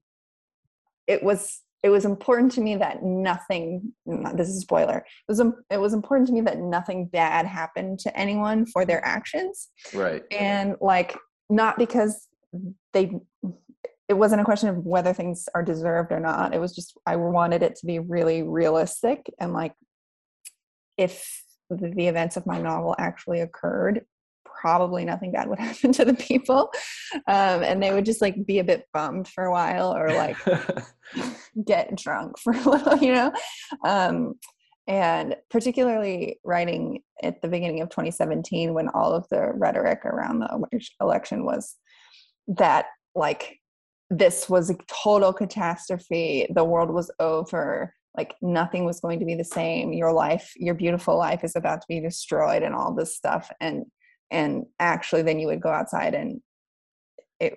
[1.07, 3.93] it was it was important to me that nothing
[4.35, 8.01] this is spoiler it was um, it was important to me that nothing bad happened
[8.01, 9.69] to anyone for their actions.
[9.95, 10.23] Right.
[10.31, 11.17] And like
[11.49, 12.29] not because
[12.93, 13.13] they
[14.09, 17.15] it wasn't a question of whether things are deserved or not it was just i
[17.15, 19.75] wanted it to be really realistic and like
[20.99, 24.05] if the events of my novel actually occurred
[24.61, 26.73] probably nothing bad would happen to the people.
[27.27, 30.37] Um, and they would just like be a bit bummed for a while or like
[31.65, 33.33] get drunk for a little you know?
[33.85, 34.35] Um,
[34.87, 40.81] and particularly writing at the beginning of 2017 when all of the rhetoric around the
[41.01, 41.77] election was
[42.49, 43.59] that like
[44.11, 46.47] this was a total catastrophe.
[46.55, 49.93] The world was over like nothing was going to be the same.
[49.93, 53.49] Your life your beautiful life is about to be destroyed and all this stuff.
[53.61, 53.85] And
[54.31, 56.41] and actually then you would go outside and
[57.39, 57.55] it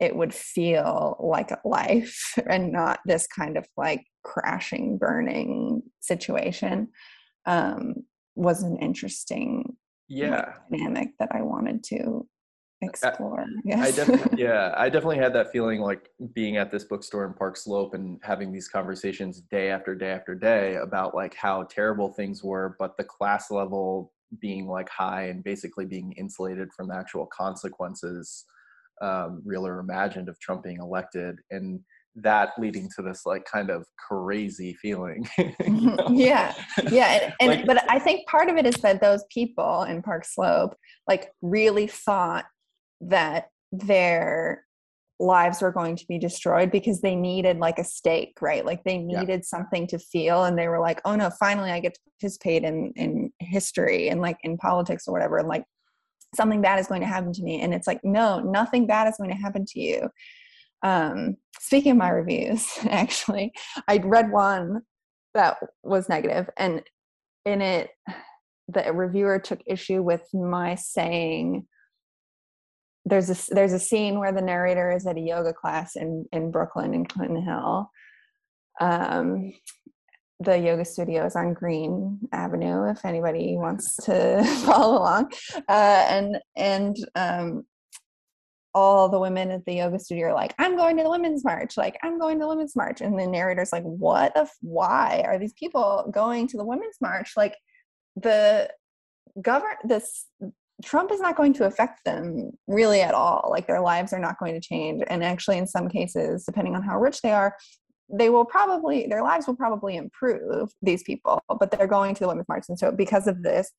[0.00, 6.88] it would feel like a life and not this kind of like crashing burning situation
[7.46, 7.94] um
[8.34, 9.64] was an interesting
[10.08, 10.52] yeah.
[10.70, 12.26] dynamic that i wanted to
[12.82, 13.40] explore.
[13.42, 13.96] I Yes.
[13.96, 17.94] definitely, yeah, I definitely had that feeling like being at this bookstore in Park Slope
[17.94, 22.76] and having these conversations day after day after day about like how terrible things were,
[22.78, 28.44] but the class level being like high and basically being insulated from the actual consequences,
[29.02, 31.80] um, real or imagined, of Trump being elected, and
[32.16, 35.26] that leading to this like kind of crazy feeling.
[35.38, 35.96] you know?
[36.10, 36.52] yeah
[36.90, 40.02] yeah and, and Like- but i think part of it is that those people in
[40.02, 40.76] park slope
[41.06, 42.46] like really thought
[43.00, 44.64] that their
[45.20, 48.96] lives were going to be destroyed because they needed like a stake right like they
[48.96, 49.20] Yeah.
[49.20, 52.64] needed something to feel and they were like oh no finally i get to participate
[52.64, 55.64] in in history and like in politics or whatever and like
[56.34, 59.16] something bad is going to happen to me and it's like no nothing bad is
[59.18, 60.08] going to happen to you
[60.82, 63.52] um speaking of my reviews actually
[63.88, 64.80] i read one
[65.34, 66.82] that was negative and
[67.44, 67.90] in it
[68.68, 71.66] the reviewer took issue with my saying
[73.10, 76.50] there's a there's a scene where the narrator is at a yoga class in in
[76.50, 77.90] brooklyn in clinton hill
[78.80, 79.52] um
[80.42, 85.30] the yoga studio is on Greene Avenue if anybody wants to follow along
[85.68, 87.64] uh and and um
[88.74, 91.76] all the women at the yoga studio are like, I'm going to the women's march.
[91.76, 93.00] Like, I'm going to the women's march.
[93.00, 97.32] And the narrator's like, what the, why are these people going to the women's march?
[97.36, 97.56] Like
[98.16, 98.70] the
[99.40, 100.26] govern this
[100.84, 103.48] Trump is not going to affect them really at all.
[103.50, 105.02] Like their lives are not going to change.
[105.08, 107.56] And actually in some cases, depending on how rich they are,
[108.12, 112.28] they will probably their lives will probably improve these people, but they're going to the
[112.28, 112.64] women's march.
[112.68, 113.70] And so because of this,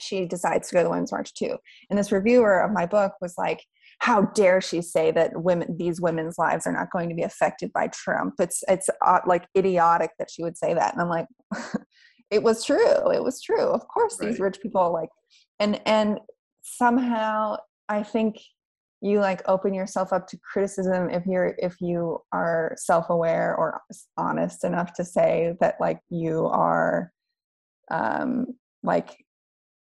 [0.00, 1.56] she decides to go to the women's march too.
[1.88, 3.60] And this reviewer of my book was like,
[4.00, 7.72] how dare she say that women these women's lives are not going to be affected
[7.72, 11.26] by trump it's it's uh, like idiotic that she would say that and i'm like
[12.30, 15.08] it was true it was true of course these rich people like
[15.60, 16.18] and and
[16.62, 17.56] somehow
[17.88, 18.38] i think
[19.04, 23.82] you like open yourself up to criticism if you're if you are self-aware or
[24.16, 27.12] honest enough to say that like you are
[27.90, 28.46] um
[28.82, 29.14] like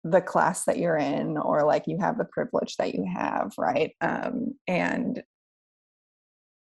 [0.03, 3.93] the class that you're in or like you have the privilege that you have right?
[4.01, 5.23] Um and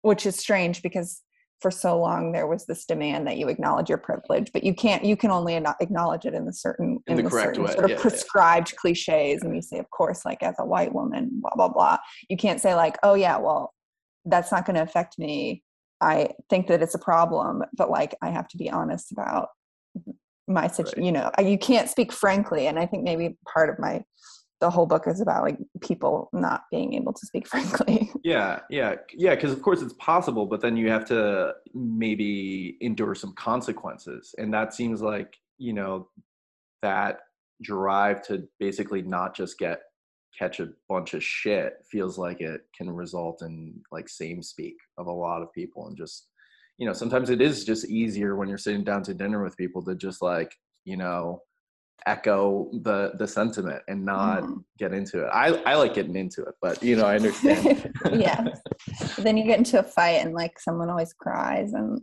[0.02, 1.22] which is strange because
[1.60, 5.04] for so long there was this demand that you acknowledge your privilege but you can't
[5.04, 7.90] you can only acknowledge it in the certain In the correct certain way, sort of
[7.90, 8.02] yeah, yeah.
[8.02, 11.96] prescribed cliches and you say of course like as a white woman blah blah blah
[12.28, 13.72] you can't say like oh yeah well
[14.26, 15.62] that's not going to affect me
[16.00, 19.48] i think that it's a problem but like i have to be honest about
[20.48, 21.06] my situation Right.
[21.06, 24.02] you know you can't speak frankly and i think maybe part of my
[24.60, 28.96] the whole book is about like people not being able to speak frankly Yeah, yeah,
[29.14, 29.36] yeah.
[29.36, 34.52] Because of course it's possible, but then you have to maybe endure some consequences, and
[34.52, 36.08] that seems like you know
[36.82, 37.20] that
[37.62, 39.82] drive to basically not just get
[40.36, 45.06] catch a bunch of shit feels like it can result in like same speak of
[45.06, 46.26] a lot of people, and just
[46.78, 49.84] you know sometimes it is just easier when you're sitting down to dinner with people
[49.84, 50.52] to just like
[50.84, 51.40] you know
[52.06, 54.64] echo the the sentiment and not Mhm.
[54.78, 55.28] get into it.
[55.32, 57.92] I I like getting into it, but you know I understand.
[58.12, 58.44] yeah
[59.18, 62.00] then you get into a fight and like someone always cries and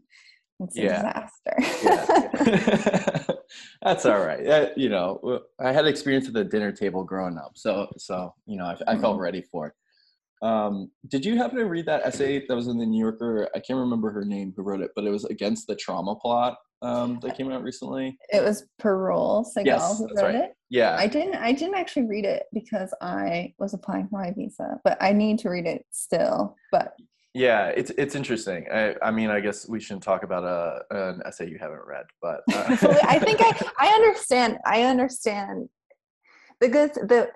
[0.60, 0.96] it's a Yeah.
[0.96, 3.24] disaster yeah.
[3.84, 4.46] That's all right.
[4.48, 8.58] Uh, you know, I had experience at the dinner table growing up, so so you
[8.58, 9.74] know, I, I felt ready for it.
[10.48, 13.48] Um, did you happen to read that essay that was in the New Yorker?
[13.56, 16.58] I can't remember her name who wrote it, but it was against the trauma plot
[16.84, 18.18] um, that came out recently.
[18.30, 20.36] it was Parul Sehgal Yes, who wrote right.
[20.36, 24.32] it Yeah, I didn't I didn't actually read it because I was applying for my
[24.32, 26.56] visa, but I need to read it still.
[26.72, 26.94] But
[27.34, 28.68] yeah, it's it's interesting.
[28.72, 32.06] I I mean, I guess we shouldn't talk about a an essay you haven't read,
[32.22, 32.66] but uh,
[33.08, 35.70] I think I I understand I understand
[36.60, 37.30] the good the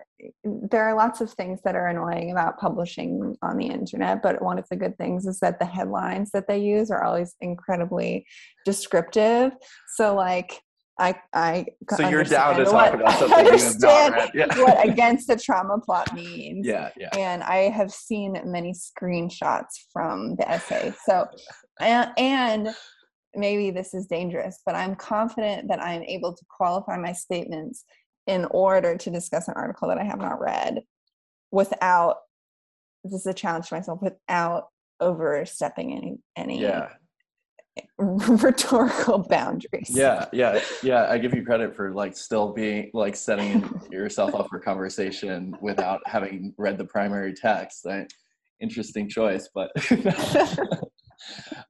[0.44, 4.58] there are lots of things that are annoying about publishing on the internet, but one
[4.58, 8.26] of the good things is that the headlines that they use are always incredibly
[8.66, 9.52] descriptive.
[9.96, 10.62] So like
[11.00, 14.32] I I so you're down to understand talk what- about I something not understand.
[14.34, 14.58] Yeah.
[14.64, 16.66] what against the trauma plot means.
[16.66, 17.10] yeah, yeah.
[17.16, 20.94] and I have seen many screenshots from the essay.
[21.06, 21.28] So,
[21.80, 22.70] and, and
[23.36, 27.86] maybe this is dangerous, but I'm confident that I'm able to qualify my statements
[28.28, 30.84] in order to discuss an article that I have not read
[31.52, 32.18] without
[33.04, 34.66] this is a challenge to myself without
[35.00, 36.90] overstepping any any Yeah,
[37.98, 39.90] rhetorical boundaries.
[39.90, 44.48] yeah yeah yeah i give you credit for like still being like setting yourself up
[44.50, 48.12] for conversation without having read the primary text right?
[48.60, 49.72] interesting choice but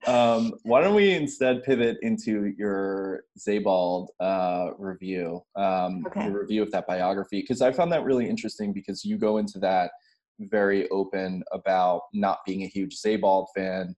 [0.07, 6.25] um, why don't we instead pivot into your Sebald uh, review, um, Okay.
[6.25, 7.41] your review of that biography?
[7.41, 9.91] Because I found that really interesting because you go into that
[10.39, 13.95] very open about not being a huge Sebald fan,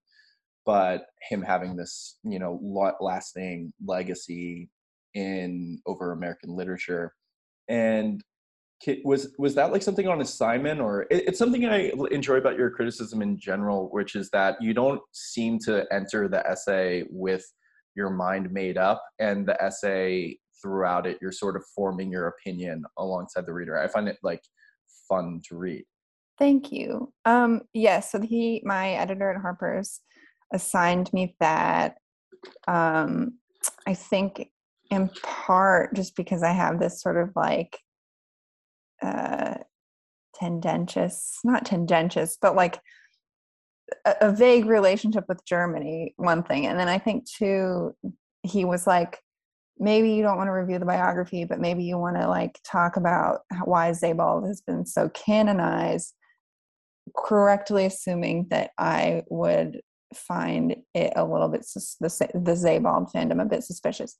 [0.64, 2.58] but him having this, you know,
[3.00, 4.68] lasting legacy
[5.14, 7.14] in over American literature.
[7.68, 8.22] And
[9.04, 13.20] was was that like something on assignment or it's something i enjoy about your criticism
[13.20, 17.44] in general which is that you don't seem to enter the essay with
[17.94, 22.84] your mind made up and the essay throughout it you're sort of forming your opinion
[22.98, 23.78] alongside the reader.
[23.78, 24.42] I find it like
[25.08, 25.84] fun to read.
[26.38, 27.12] Thank you.
[27.24, 30.00] Um yes so he my editor at harper's
[30.52, 31.96] assigned me that
[32.66, 33.34] um
[33.86, 34.50] i think
[34.90, 37.78] in part just because i have this sort of like
[39.02, 39.54] uh
[40.38, 42.80] tendentious not tendentious but like
[44.04, 47.94] a, a vague relationship with germany one thing and then i think too
[48.42, 49.18] he was like
[49.80, 52.96] maybe you don't want to review the biography, but maybe you want to like talk
[52.96, 56.14] about why Sebald has been so canonized,
[57.16, 59.80] correctly assuming that I would
[60.14, 61.64] find it a little bit
[62.00, 62.54] the the
[63.06, 64.16] fandom a bit suspicious.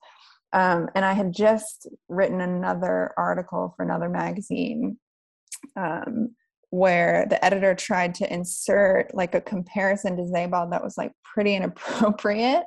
[0.53, 4.97] Um, and I had just written another article for another magazine
[5.75, 6.35] um,
[6.71, 11.55] where the editor tried to insert like a comparison to Sebald that was like pretty
[11.55, 12.63] inappropriate.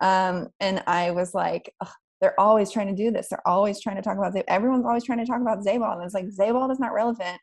[0.00, 1.72] Um, and I was like,
[2.20, 3.28] they're always trying to do this.
[3.28, 4.44] They're always trying to talk about Sebald.
[4.48, 5.96] Everyone's always trying to talk about Sebald.
[5.96, 7.38] And it's like Sebald is not relevant.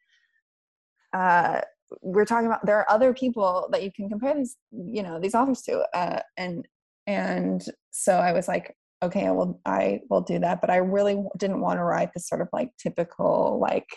[1.13, 1.61] Uh,
[2.01, 5.35] we're talking about there are other people that you can compare these, you know, these
[5.35, 5.83] authors to.
[5.93, 6.65] Uh, and
[7.05, 10.61] and so I was like, okay, I will I will do that.
[10.61, 13.87] But I really didn't want to write this sort of like typical like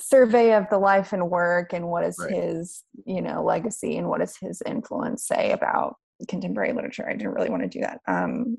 [0.00, 2.30] survey of the life and work and what is right.
[2.30, 5.96] his you know legacy and what does his influence say about
[6.28, 8.58] contemporary literature i didn't really want to do that um,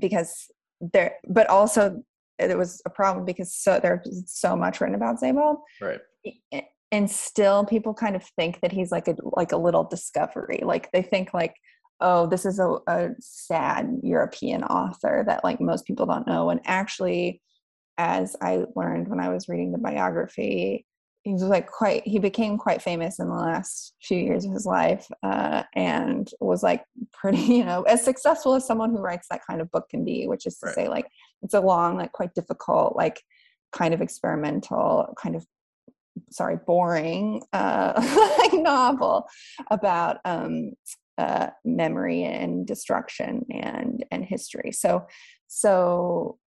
[0.00, 0.50] because
[0.80, 2.02] there but also
[2.38, 5.58] it was a problem because so there's so much written about Sebald.
[5.80, 6.00] Right.
[6.92, 10.60] And still people kind of think that he's like a like a little discovery.
[10.62, 11.54] Like they think like,
[12.00, 16.50] oh, this is a, a sad European author that like most people don't know.
[16.50, 17.40] And actually,
[17.98, 20.84] as I learned when I was reading the biography,
[21.26, 24.64] he was like quite he became quite famous in the last few years of his
[24.64, 29.40] life uh, and was like pretty you know as successful as someone who writes that
[29.44, 30.74] kind of book can be which is to right.
[30.76, 31.06] say like
[31.42, 33.20] it's a long like quite difficult like
[33.72, 35.44] kind of experimental kind of
[36.30, 37.92] sorry boring uh,
[38.38, 39.26] like novel
[39.72, 40.70] about um,
[41.18, 45.06] uh, memory and destruction and and history so
[45.46, 46.38] so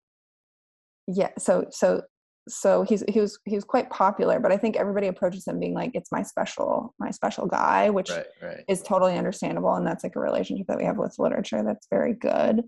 [1.07, 2.01] yeah so so
[2.47, 5.73] so he's he was he was quite popular but i think everybody approaches him being
[5.73, 8.63] like it's my special my special guy which right, right.
[8.67, 12.13] is totally understandable and that's like a relationship that we have with literature that's very
[12.13, 12.63] good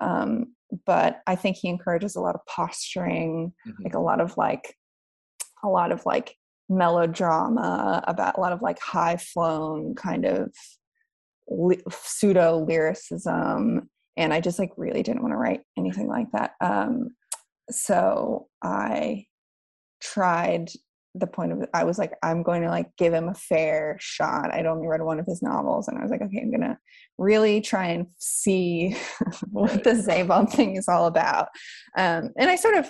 [0.00, 0.54] um,
[0.84, 3.82] but i think he encourages a lot of posturing mm-hmm.
[3.84, 4.74] like a lot of like
[5.62, 6.34] a lot of like
[6.68, 10.50] melodrama about a lot of like high flown kind of
[11.48, 16.52] li- pseudo lyricism and i just like really didn't want to write anything like that
[16.60, 17.10] um,
[17.70, 19.26] so I
[20.00, 20.70] tried
[21.14, 24.52] the point of I was like, I'm going to like give him a fair shot.
[24.52, 26.78] I'd only read one of his novels, and I was like, okay, I'm gonna
[27.18, 28.96] really try and see
[29.50, 31.48] what the Sebald thing is all about.
[31.96, 32.86] Um, and I sort of,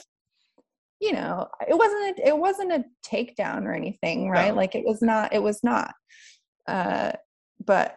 [1.00, 4.50] you know, it wasn't a, it wasn't a takedown or anything, right?
[4.52, 4.56] No.
[4.56, 5.32] Like it was not.
[5.32, 5.94] It was not.
[6.66, 7.12] Uh,
[7.64, 7.96] but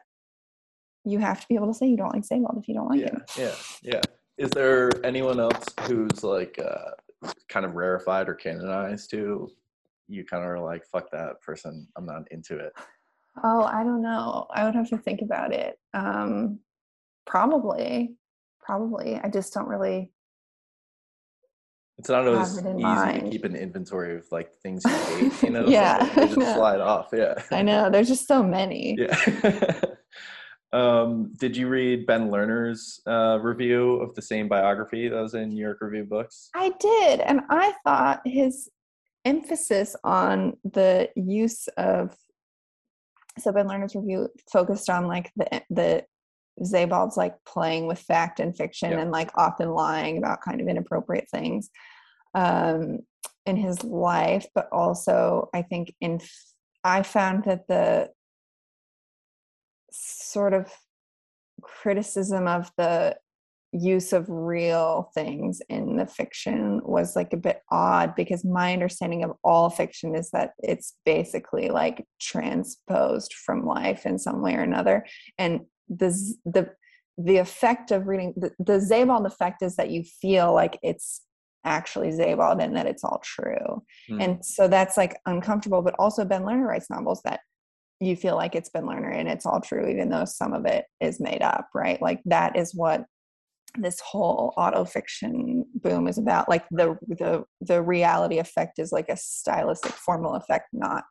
[1.06, 3.02] you have to be able to say you don't like Sebald if you don't like
[3.02, 3.24] yeah, him.
[3.38, 4.02] Yeah, yeah.
[4.38, 9.50] Is there anyone else who's like uh, kind of rarefied or canonized too?
[10.08, 11.88] You kind of are like, fuck that person.
[11.98, 12.74] I'm not into it.
[13.44, 14.48] Oh, I don't know.
[14.54, 15.78] I would have to think about it.
[15.94, 16.60] Um,
[17.26, 18.16] probably,
[18.60, 19.16] probably.
[19.16, 20.12] I just don't really.
[21.98, 23.26] It's not always it easy mind.
[23.26, 25.44] to keep an inventory of like things you hate.
[25.44, 27.10] You know, yeah, they just slide off.
[27.12, 27.90] Yeah, I know.
[27.90, 28.96] There's just so many.
[28.98, 29.82] Yeah.
[30.72, 35.50] Um, did you read Ben Lerner's uh, review of the same biography that was in
[35.50, 36.50] New York Review Books?
[36.56, 38.70] I did, and I thought his
[39.26, 42.16] emphasis on the use of
[43.38, 46.06] so Ben Lerner's review focused on like the the
[46.62, 51.30] Sebald's like playing with fact and fiction and like often lying about kind of inappropriate
[51.32, 51.70] things
[52.36, 53.00] um,
[53.46, 56.20] in his life, but also I think in
[56.84, 58.10] I found that the
[60.00, 60.72] sort of
[61.62, 63.16] criticism of the
[63.72, 69.24] use of real things in the fiction was like a bit odd because my understanding
[69.24, 74.62] of all fiction is that it's basically like transposed from life in some way or
[74.62, 75.06] another
[75.38, 76.10] and the
[76.46, 76.70] the
[77.20, 81.22] the effect of reading the, the Sebald effect is that you feel like it's
[81.66, 83.84] actually Sebald and that it's all true.
[84.10, 84.24] Mm.
[84.24, 87.42] And so that's like uncomfortable, but also Ben Lerner writes novels that
[88.00, 90.86] you feel like it's been Lerner and it's all true, even though some of it
[91.02, 92.02] is made up, right?
[92.02, 93.06] Like that is what
[93.78, 96.50] this whole autofiction boom is about.
[96.50, 101.04] Like the the the reality effect is like a stylistic formal effect, not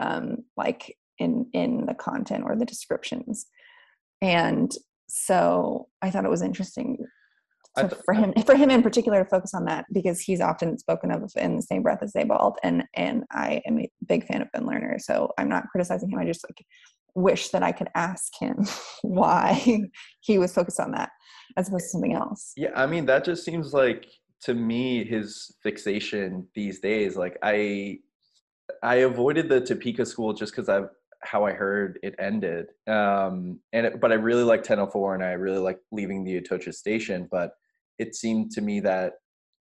[0.00, 3.46] um, like in in the content or the descriptions.
[4.20, 4.72] And
[5.08, 6.98] so I thought it was interesting
[7.76, 10.78] to, th- for him for him in particular to focus on that because he's often
[10.78, 14.42] spoken of in the same breath as Sebald and and I am a big fan
[14.42, 16.64] of Ben Lerner so I'm not criticizing him I just like
[17.14, 18.66] wish that I could ask him
[19.02, 19.82] why
[20.20, 21.10] he was focused on that
[21.56, 24.06] as opposed to something else Yeah, I mean that just seems like
[24.44, 27.16] to me his fixation these days.
[27.16, 27.98] Like I,
[28.82, 30.88] I avoided the Topeka school just because I've
[31.22, 32.66] how I heard it ended.
[32.86, 36.74] Um, and it, but I really like 1004 and I really like leaving the Atocha
[36.74, 37.26] station.
[37.30, 37.52] But
[37.98, 39.14] it seemed to me that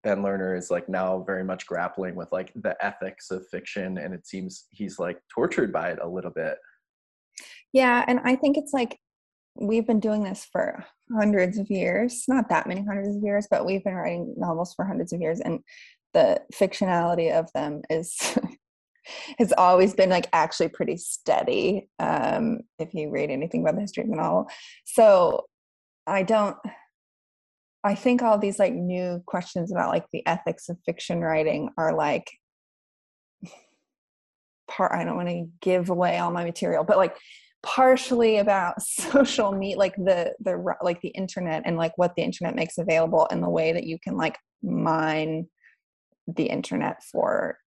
[0.03, 4.13] Ben Lerner is like now very much grappling with like the ethics of fiction, and
[4.13, 6.57] it seems he's like tortured by it a little bit.
[7.73, 8.99] yeah and I think it's like
[9.55, 13.65] we've been doing this for hundreds of years not that many hundreds of years but
[13.65, 15.59] we've been writing novels for hundreds of years and
[16.13, 18.37] the fictionality of them is
[19.37, 24.03] has always been like actually pretty steady um if you read anything about the history
[24.03, 24.47] of the novel
[24.85, 25.45] so
[26.07, 26.57] i don't
[27.83, 31.93] i think all these like new questions about like the ethics of fiction writing are
[31.95, 32.29] like
[34.67, 37.15] part i don't want to give away all my material but like
[37.61, 42.55] partially about social media like the the like the internet and like what the internet
[42.55, 45.45] makes available and the way that you can like mine
[46.27, 47.57] the internet for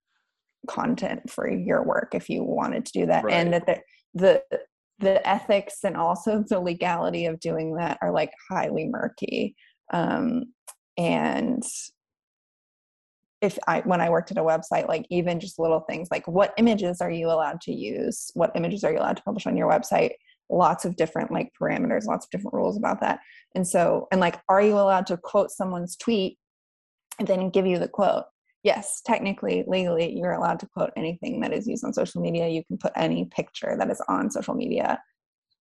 [0.67, 3.35] content for your work if you wanted to do that Right.
[3.35, 3.81] and that the
[4.15, 4.43] the
[4.99, 9.55] the ethics and also the legality of doing that are like highly murky
[9.93, 10.45] um
[10.97, 11.63] and
[13.43, 16.55] if i when i worked at a website like even just little things like what
[16.57, 18.31] images are you allowed to use?
[18.35, 20.13] What images are you allowed to publish on your website?
[20.49, 23.21] Lots of different like parameters lots of different rules about that.
[23.55, 26.39] And so and like are you allowed to quote someone's tweet
[27.19, 28.25] and then give you the quote?
[28.63, 32.49] Yes technically legally you're allowed to quote anything that is used on social media.
[32.49, 35.01] You can put any picture that is on social media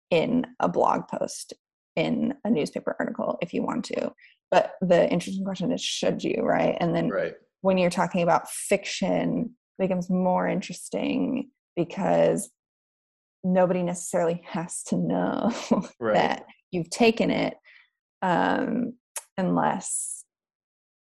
[0.10, 1.54] in a blog post
[1.96, 4.12] in a newspaper article if you want to
[4.50, 7.34] but the interesting question is should you right and then Right.
[7.62, 12.50] when you're talking about fiction it becomes more interesting because
[13.44, 15.52] nobody necessarily has to know
[16.00, 16.14] Right.
[16.14, 17.56] that you've taken it
[18.22, 18.94] um,
[19.38, 20.21] unless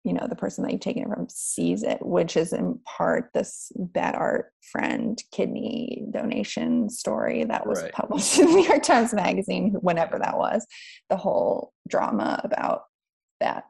[0.07, 3.31] you know the person that you've taken it from sees it which is in part
[3.35, 7.93] this bad art friend kidney donation story that was Right.
[7.93, 10.65] published in the new york times magazine whenever that was
[11.11, 12.83] the whole drama about
[13.41, 13.65] that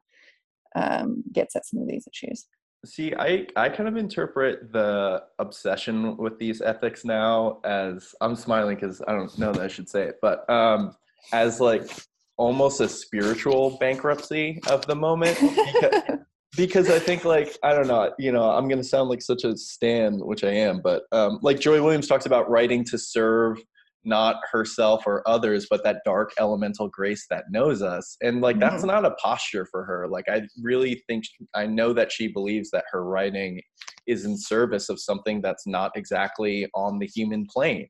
[0.77, 2.47] um, gets at some of these issues
[2.85, 8.77] See, I I kind of interpret the obsession with these ethics now as I'm smiling
[8.77, 10.95] because I don't know that I should say it, but um,
[11.33, 11.91] as like
[12.37, 15.37] almost a spiritual bankruptcy of the moment.
[15.73, 16.19] Because,
[16.57, 19.57] because I think like I don't know, you know, I'm gonna sound like such a
[19.57, 23.59] stan, which I am, but um, like Joy Williams talks about writing to serve
[24.05, 28.17] not herself or others, but that dark elemental grace that knows us.
[28.23, 28.87] And like that's Mhm.
[28.87, 30.07] not a posture for her.
[30.09, 33.61] Like I really think I know that she believes that her writing
[34.07, 37.89] is in service of something that's not exactly on the human plane.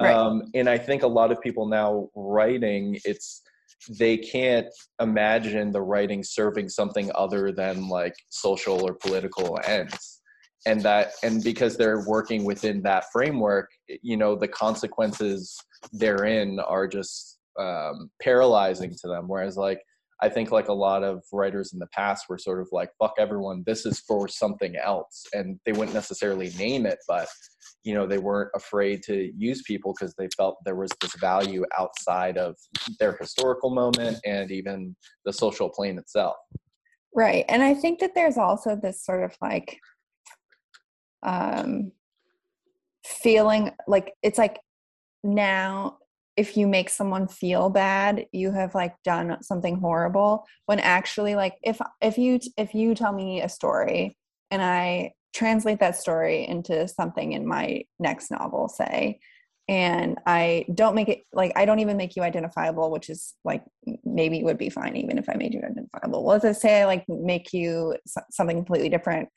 [0.00, 0.14] Right.
[0.14, 3.42] Um, and I think a lot of people now writing, it's
[3.98, 4.66] they can't
[5.00, 10.20] imagine the writing serving something other than like social or political ends.
[10.66, 13.70] And that and because they're working within that framework
[14.02, 15.56] you know the consequences
[15.92, 19.28] therein are just um, paralyzing to them.
[19.28, 19.80] Whereas like
[20.20, 23.14] i think like a lot of writers in the past were sort of like fuck
[23.18, 25.24] everyone this is for something else.
[25.32, 27.28] And they wouldn't necessarily name it but
[27.84, 31.64] you know they weren't afraid to use people because they felt there was this value
[31.78, 32.56] outside of
[32.98, 36.36] their historical moment and even the social plane itself
[37.14, 37.44] Right.
[37.48, 39.78] And I think that there's also this sort of like
[41.24, 41.90] um
[43.04, 44.60] feeling like it's like
[45.24, 45.98] now
[46.36, 51.54] if you make someone feel bad, you have like done something horrible when actually like
[51.64, 54.16] if if you if you tell me a story
[54.52, 59.20] and I translate that story into something in my next novel say
[59.68, 63.62] and I don't make it like I don't even make you identifiable, which is like
[64.02, 66.24] maybe would be fine even if I made you identifiable.
[66.24, 67.94] Well, let's say I like make you
[68.30, 69.28] something completely different,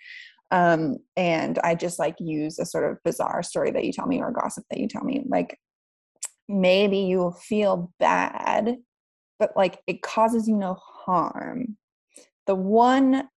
[0.50, 4.22] um, and I just like use a sort of bizarre story that you tell me
[4.22, 5.22] or gossip that you tell me.
[5.28, 5.60] Like
[6.48, 8.78] maybe you will feel bad,
[9.38, 11.78] but like it causes you no harm.
[12.48, 13.28] The one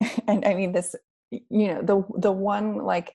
[0.26, 0.96] and I mean this,
[1.30, 3.14] you know, the the one like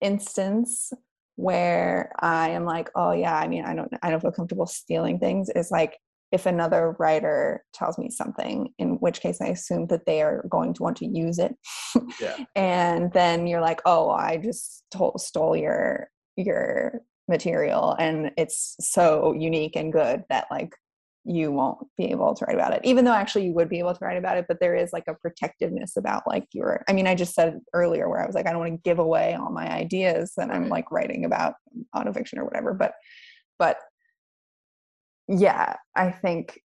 [0.00, 0.92] instance
[1.36, 5.18] where I am like, oh yeah, I mean, I don't I don't feel comfortable stealing
[5.18, 5.98] things is like
[6.30, 10.74] if another writer tells me something, in which case I assume that they are going
[10.74, 11.54] to want to use it.
[12.20, 12.36] Yeah.
[12.54, 19.34] and then you're like, oh, I just told, stole your your material and it's so
[19.38, 20.74] unique and good that like
[21.24, 23.94] you won't be able to write about it even though actually you would be able
[23.94, 27.06] to write about it but there is like a protectiveness about like your i mean
[27.06, 29.50] i just said earlier where i was like i don't want to give away all
[29.50, 31.54] my ideas that i'm like writing about
[31.94, 32.92] autofiction or whatever but
[33.58, 33.78] but
[35.28, 36.60] yeah i think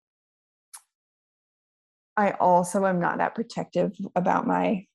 [2.16, 4.86] i also am not that protective about my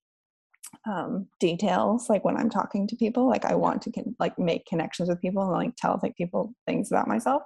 [0.86, 4.66] um, details like when i'm talking to people like i want to con- like make
[4.66, 7.42] connections with people and like tell like people things about myself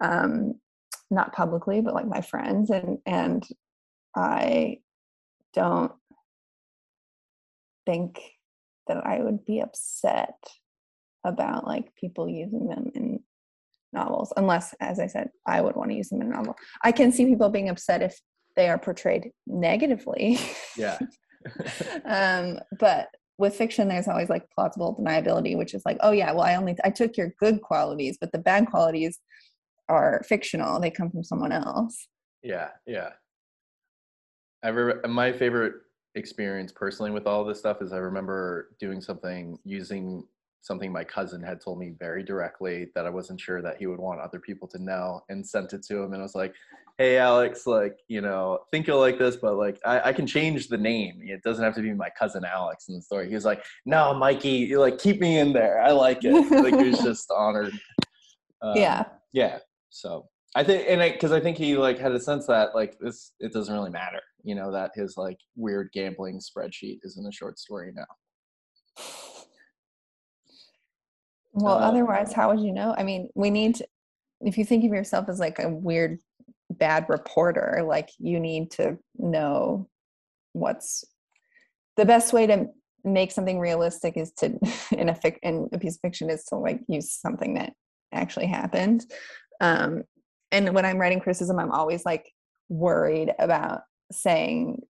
[0.00, 0.54] um,
[1.14, 3.46] not publicly but like my friends and and
[4.16, 4.78] i
[5.54, 5.92] don't
[7.86, 8.20] think
[8.86, 10.36] that i would be upset
[11.24, 13.20] about like people using them in
[13.92, 16.90] novels unless as i said i would want to use them in a novel i
[16.90, 18.20] can see people being upset if
[18.56, 20.38] they are portrayed negatively
[20.76, 20.98] Yeah.
[22.04, 23.08] um but
[23.38, 26.76] with fiction there's always like plausible deniability which is like oh yeah well i only
[26.84, 29.18] i took your good qualities but the bad qualities
[29.88, 32.08] are fictional they come from someone else
[32.42, 33.10] Yeah, yeah.
[34.62, 35.74] I re- my favorite
[36.14, 40.24] experience personally with all this stuff is I remember doing something using
[40.62, 43.98] something my cousin had told me very directly that I wasn't sure that he would
[43.98, 46.54] want other people to know and sent it to him and I was like,
[46.96, 50.68] Hey Alex, like, you know, think you'll like this, but like I, I can change
[50.68, 51.20] the name.
[51.22, 53.28] It doesn't have to be my cousin Alex in the story.
[53.28, 55.82] He was like, No, Mikey, you like keep me in there.
[55.82, 56.32] I like it.
[56.50, 57.74] like he was just honored.
[58.62, 59.04] Um, yeah
[59.34, 59.58] yeah
[59.94, 63.32] so i think and because I, think he like had a sense that like this
[63.40, 67.32] it doesn't really matter you know that his like weird gambling spreadsheet is in a
[67.32, 68.04] short story now.
[71.54, 72.94] Well Uh, otherwise how would you know?
[72.96, 73.86] I mean we need to,
[74.42, 76.18] if you think of yourself as like a weird
[76.70, 79.88] bad reporter like you need to know
[80.52, 81.04] what's
[81.96, 82.66] the best way to
[83.04, 84.46] make something realistic is to
[84.92, 87.72] in a fic in a piece of fiction is to like use something that
[88.12, 89.04] actually happened
[89.60, 90.02] um
[90.52, 92.30] and when i'm writing criticism i'm always like
[92.68, 93.80] worried about
[94.12, 94.80] saying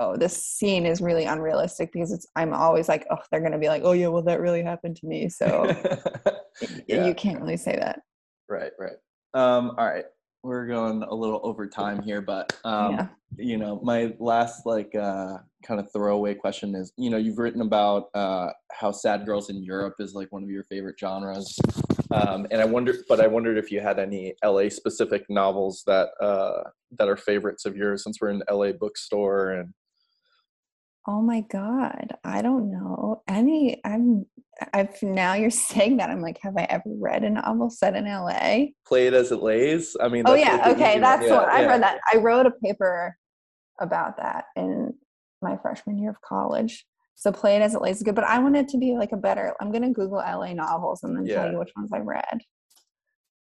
[0.00, 3.58] oh this scene is really unrealistic because it's i'm always like oh they're going to
[3.58, 5.64] be like oh yeah well that really happened to me so
[6.86, 7.06] Yeah.
[7.06, 8.00] you can't really say that
[8.52, 8.96] Right, right.
[9.32, 10.04] Um, all right.
[10.42, 13.06] We're going a little over time here, but um, yeah
[13.38, 17.62] you know, my last like uh kind of throwaway question is, you know, you've written
[17.62, 21.58] about uh how sad girls in Europe is like one of your favorite genres.
[22.12, 26.08] Um, and i wonder but i wondered if you had any la specific novels that
[26.20, 26.62] uh
[26.98, 29.72] that are favorites of yours since we're in la bookstore and
[31.08, 33.80] Oh my god, I don't know any.
[33.84, 34.24] I'm.
[34.72, 38.04] I've now you're saying that I'm like, have I ever read a novel set in
[38.04, 38.66] LA?
[38.86, 41.00] play it as it lays i mean Oh yeah, like, okay, easy one.
[41.00, 41.66] that's Yeah, what I yeah.
[41.70, 41.82] read.
[41.82, 43.16] That I wrote a paper
[43.80, 44.92] about that in
[45.40, 46.86] my freshman year of college.
[47.14, 49.12] So play it as it lays is good, but I want it to be like
[49.12, 49.54] a better.
[49.60, 51.42] I'm gonna Google LA novels and then Yeah.
[51.42, 52.40] tell you which ones I read,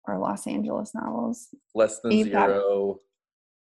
[0.09, 1.49] or Los Angeles novels.
[1.75, 3.01] less than Eve Bab- zero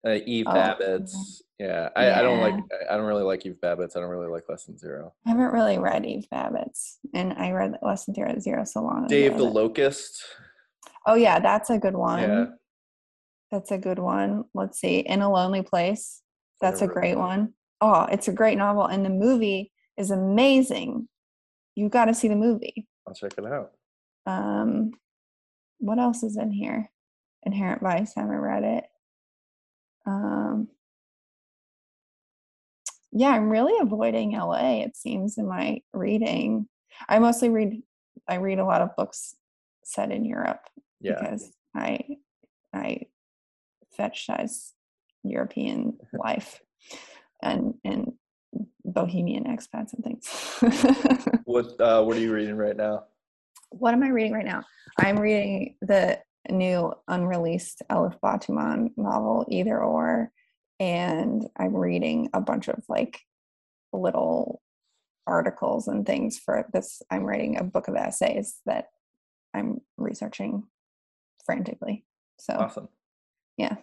[0.08, 2.53] uh, eve Oh, babitz yeah I, I don't like
[2.91, 5.51] i don't really like eve babitz i don't really like less than zero I haven't
[5.51, 9.45] really read Eve Babitz, and I read Less Than Zero Zero so long dave ago
[9.45, 10.24] the locust
[11.08, 12.20] Oh yeah, that's a good one.
[12.22, 12.45] yeah
[13.51, 14.43] That's a good one.
[14.53, 14.99] Let's see.
[14.99, 16.22] In a Lonely Place.
[16.62, 17.53] That's a great one.
[17.82, 18.86] Oh, it's a great novel.
[18.86, 21.07] And the movie is amazing.
[21.75, 22.87] You got to see the movie.
[23.07, 23.71] i'll check it out
[24.25, 24.91] Um,
[25.79, 26.89] what else is in here?
[27.43, 28.13] Inherent Vice.
[28.15, 28.85] Haven't read it.
[30.05, 30.67] Um,
[33.11, 34.81] yeah, I'm really avoiding LA.
[34.83, 36.67] It seems in my reading.
[37.07, 37.81] I mostly read.
[38.27, 39.35] I read a lot of books
[39.83, 40.61] set in Europe
[40.99, 41.99] yeah because I
[42.73, 43.01] I
[43.97, 44.71] fetishize
[45.23, 46.61] European life
[47.43, 48.13] and and
[48.84, 51.38] bohemian expats and things.
[51.45, 53.03] what uh what are you reading right now
[53.70, 54.64] what am I reading right now?
[54.97, 60.32] I'm reading the new unreleased Elif Batuman novel, Either Or,
[60.80, 63.20] and I'm reading a bunch of like
[63.91, 64.62] little
[65.28, 67.01] articles and things for this.
[67.10, 68.89] I'm writing a book of essays that
[69.53, 70.64] I'm researching
[71.45, 72.06] frantically.
[72.39, 72.89] So awesome
[73.58, 73.76] yeah.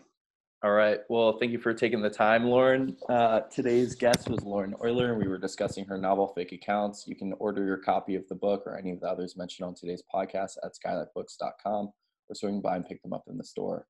[0.64, 4.74] All right well thank you for taking the time lauren Uh, today's guest was Lauren
[4.74, 7.04] Oyler, and we were discussing her novel Fake Accounts.
[7.06, 9.74] You can order your copy of the book or any of the others mentioned on
[9.74, 11.90] today's podcast at skylightbooks.com
[12.28, 13.86] or swing by and pick them up in the store.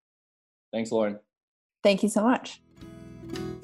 [0.73, 1.19] Thanks, Lauren.
[1.83, 2.63] Thank you so much.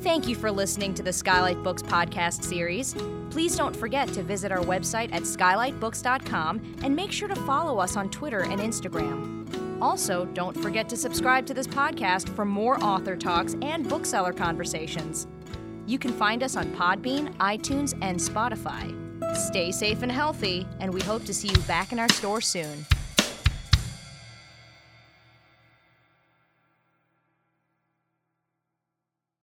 [0.01, 2.95] Thank you for listening to the Skylight Books podcast series.
[3.31, 7.97] Please don't forget to visit our website at skylightbooks.com and make sure to follow us
[7.97, 9.38] on Twitter and Instagram.
[9.81, 15.27] Also, don't forget to subscribe to this podcast for more author talks and bookseller conversations.
[15.87, 18.95] You can find us on Podbean, iTunes, and Spotify.
[19.37, 22.85] Stay safe and healthy, and we hope to see you back in our store soon.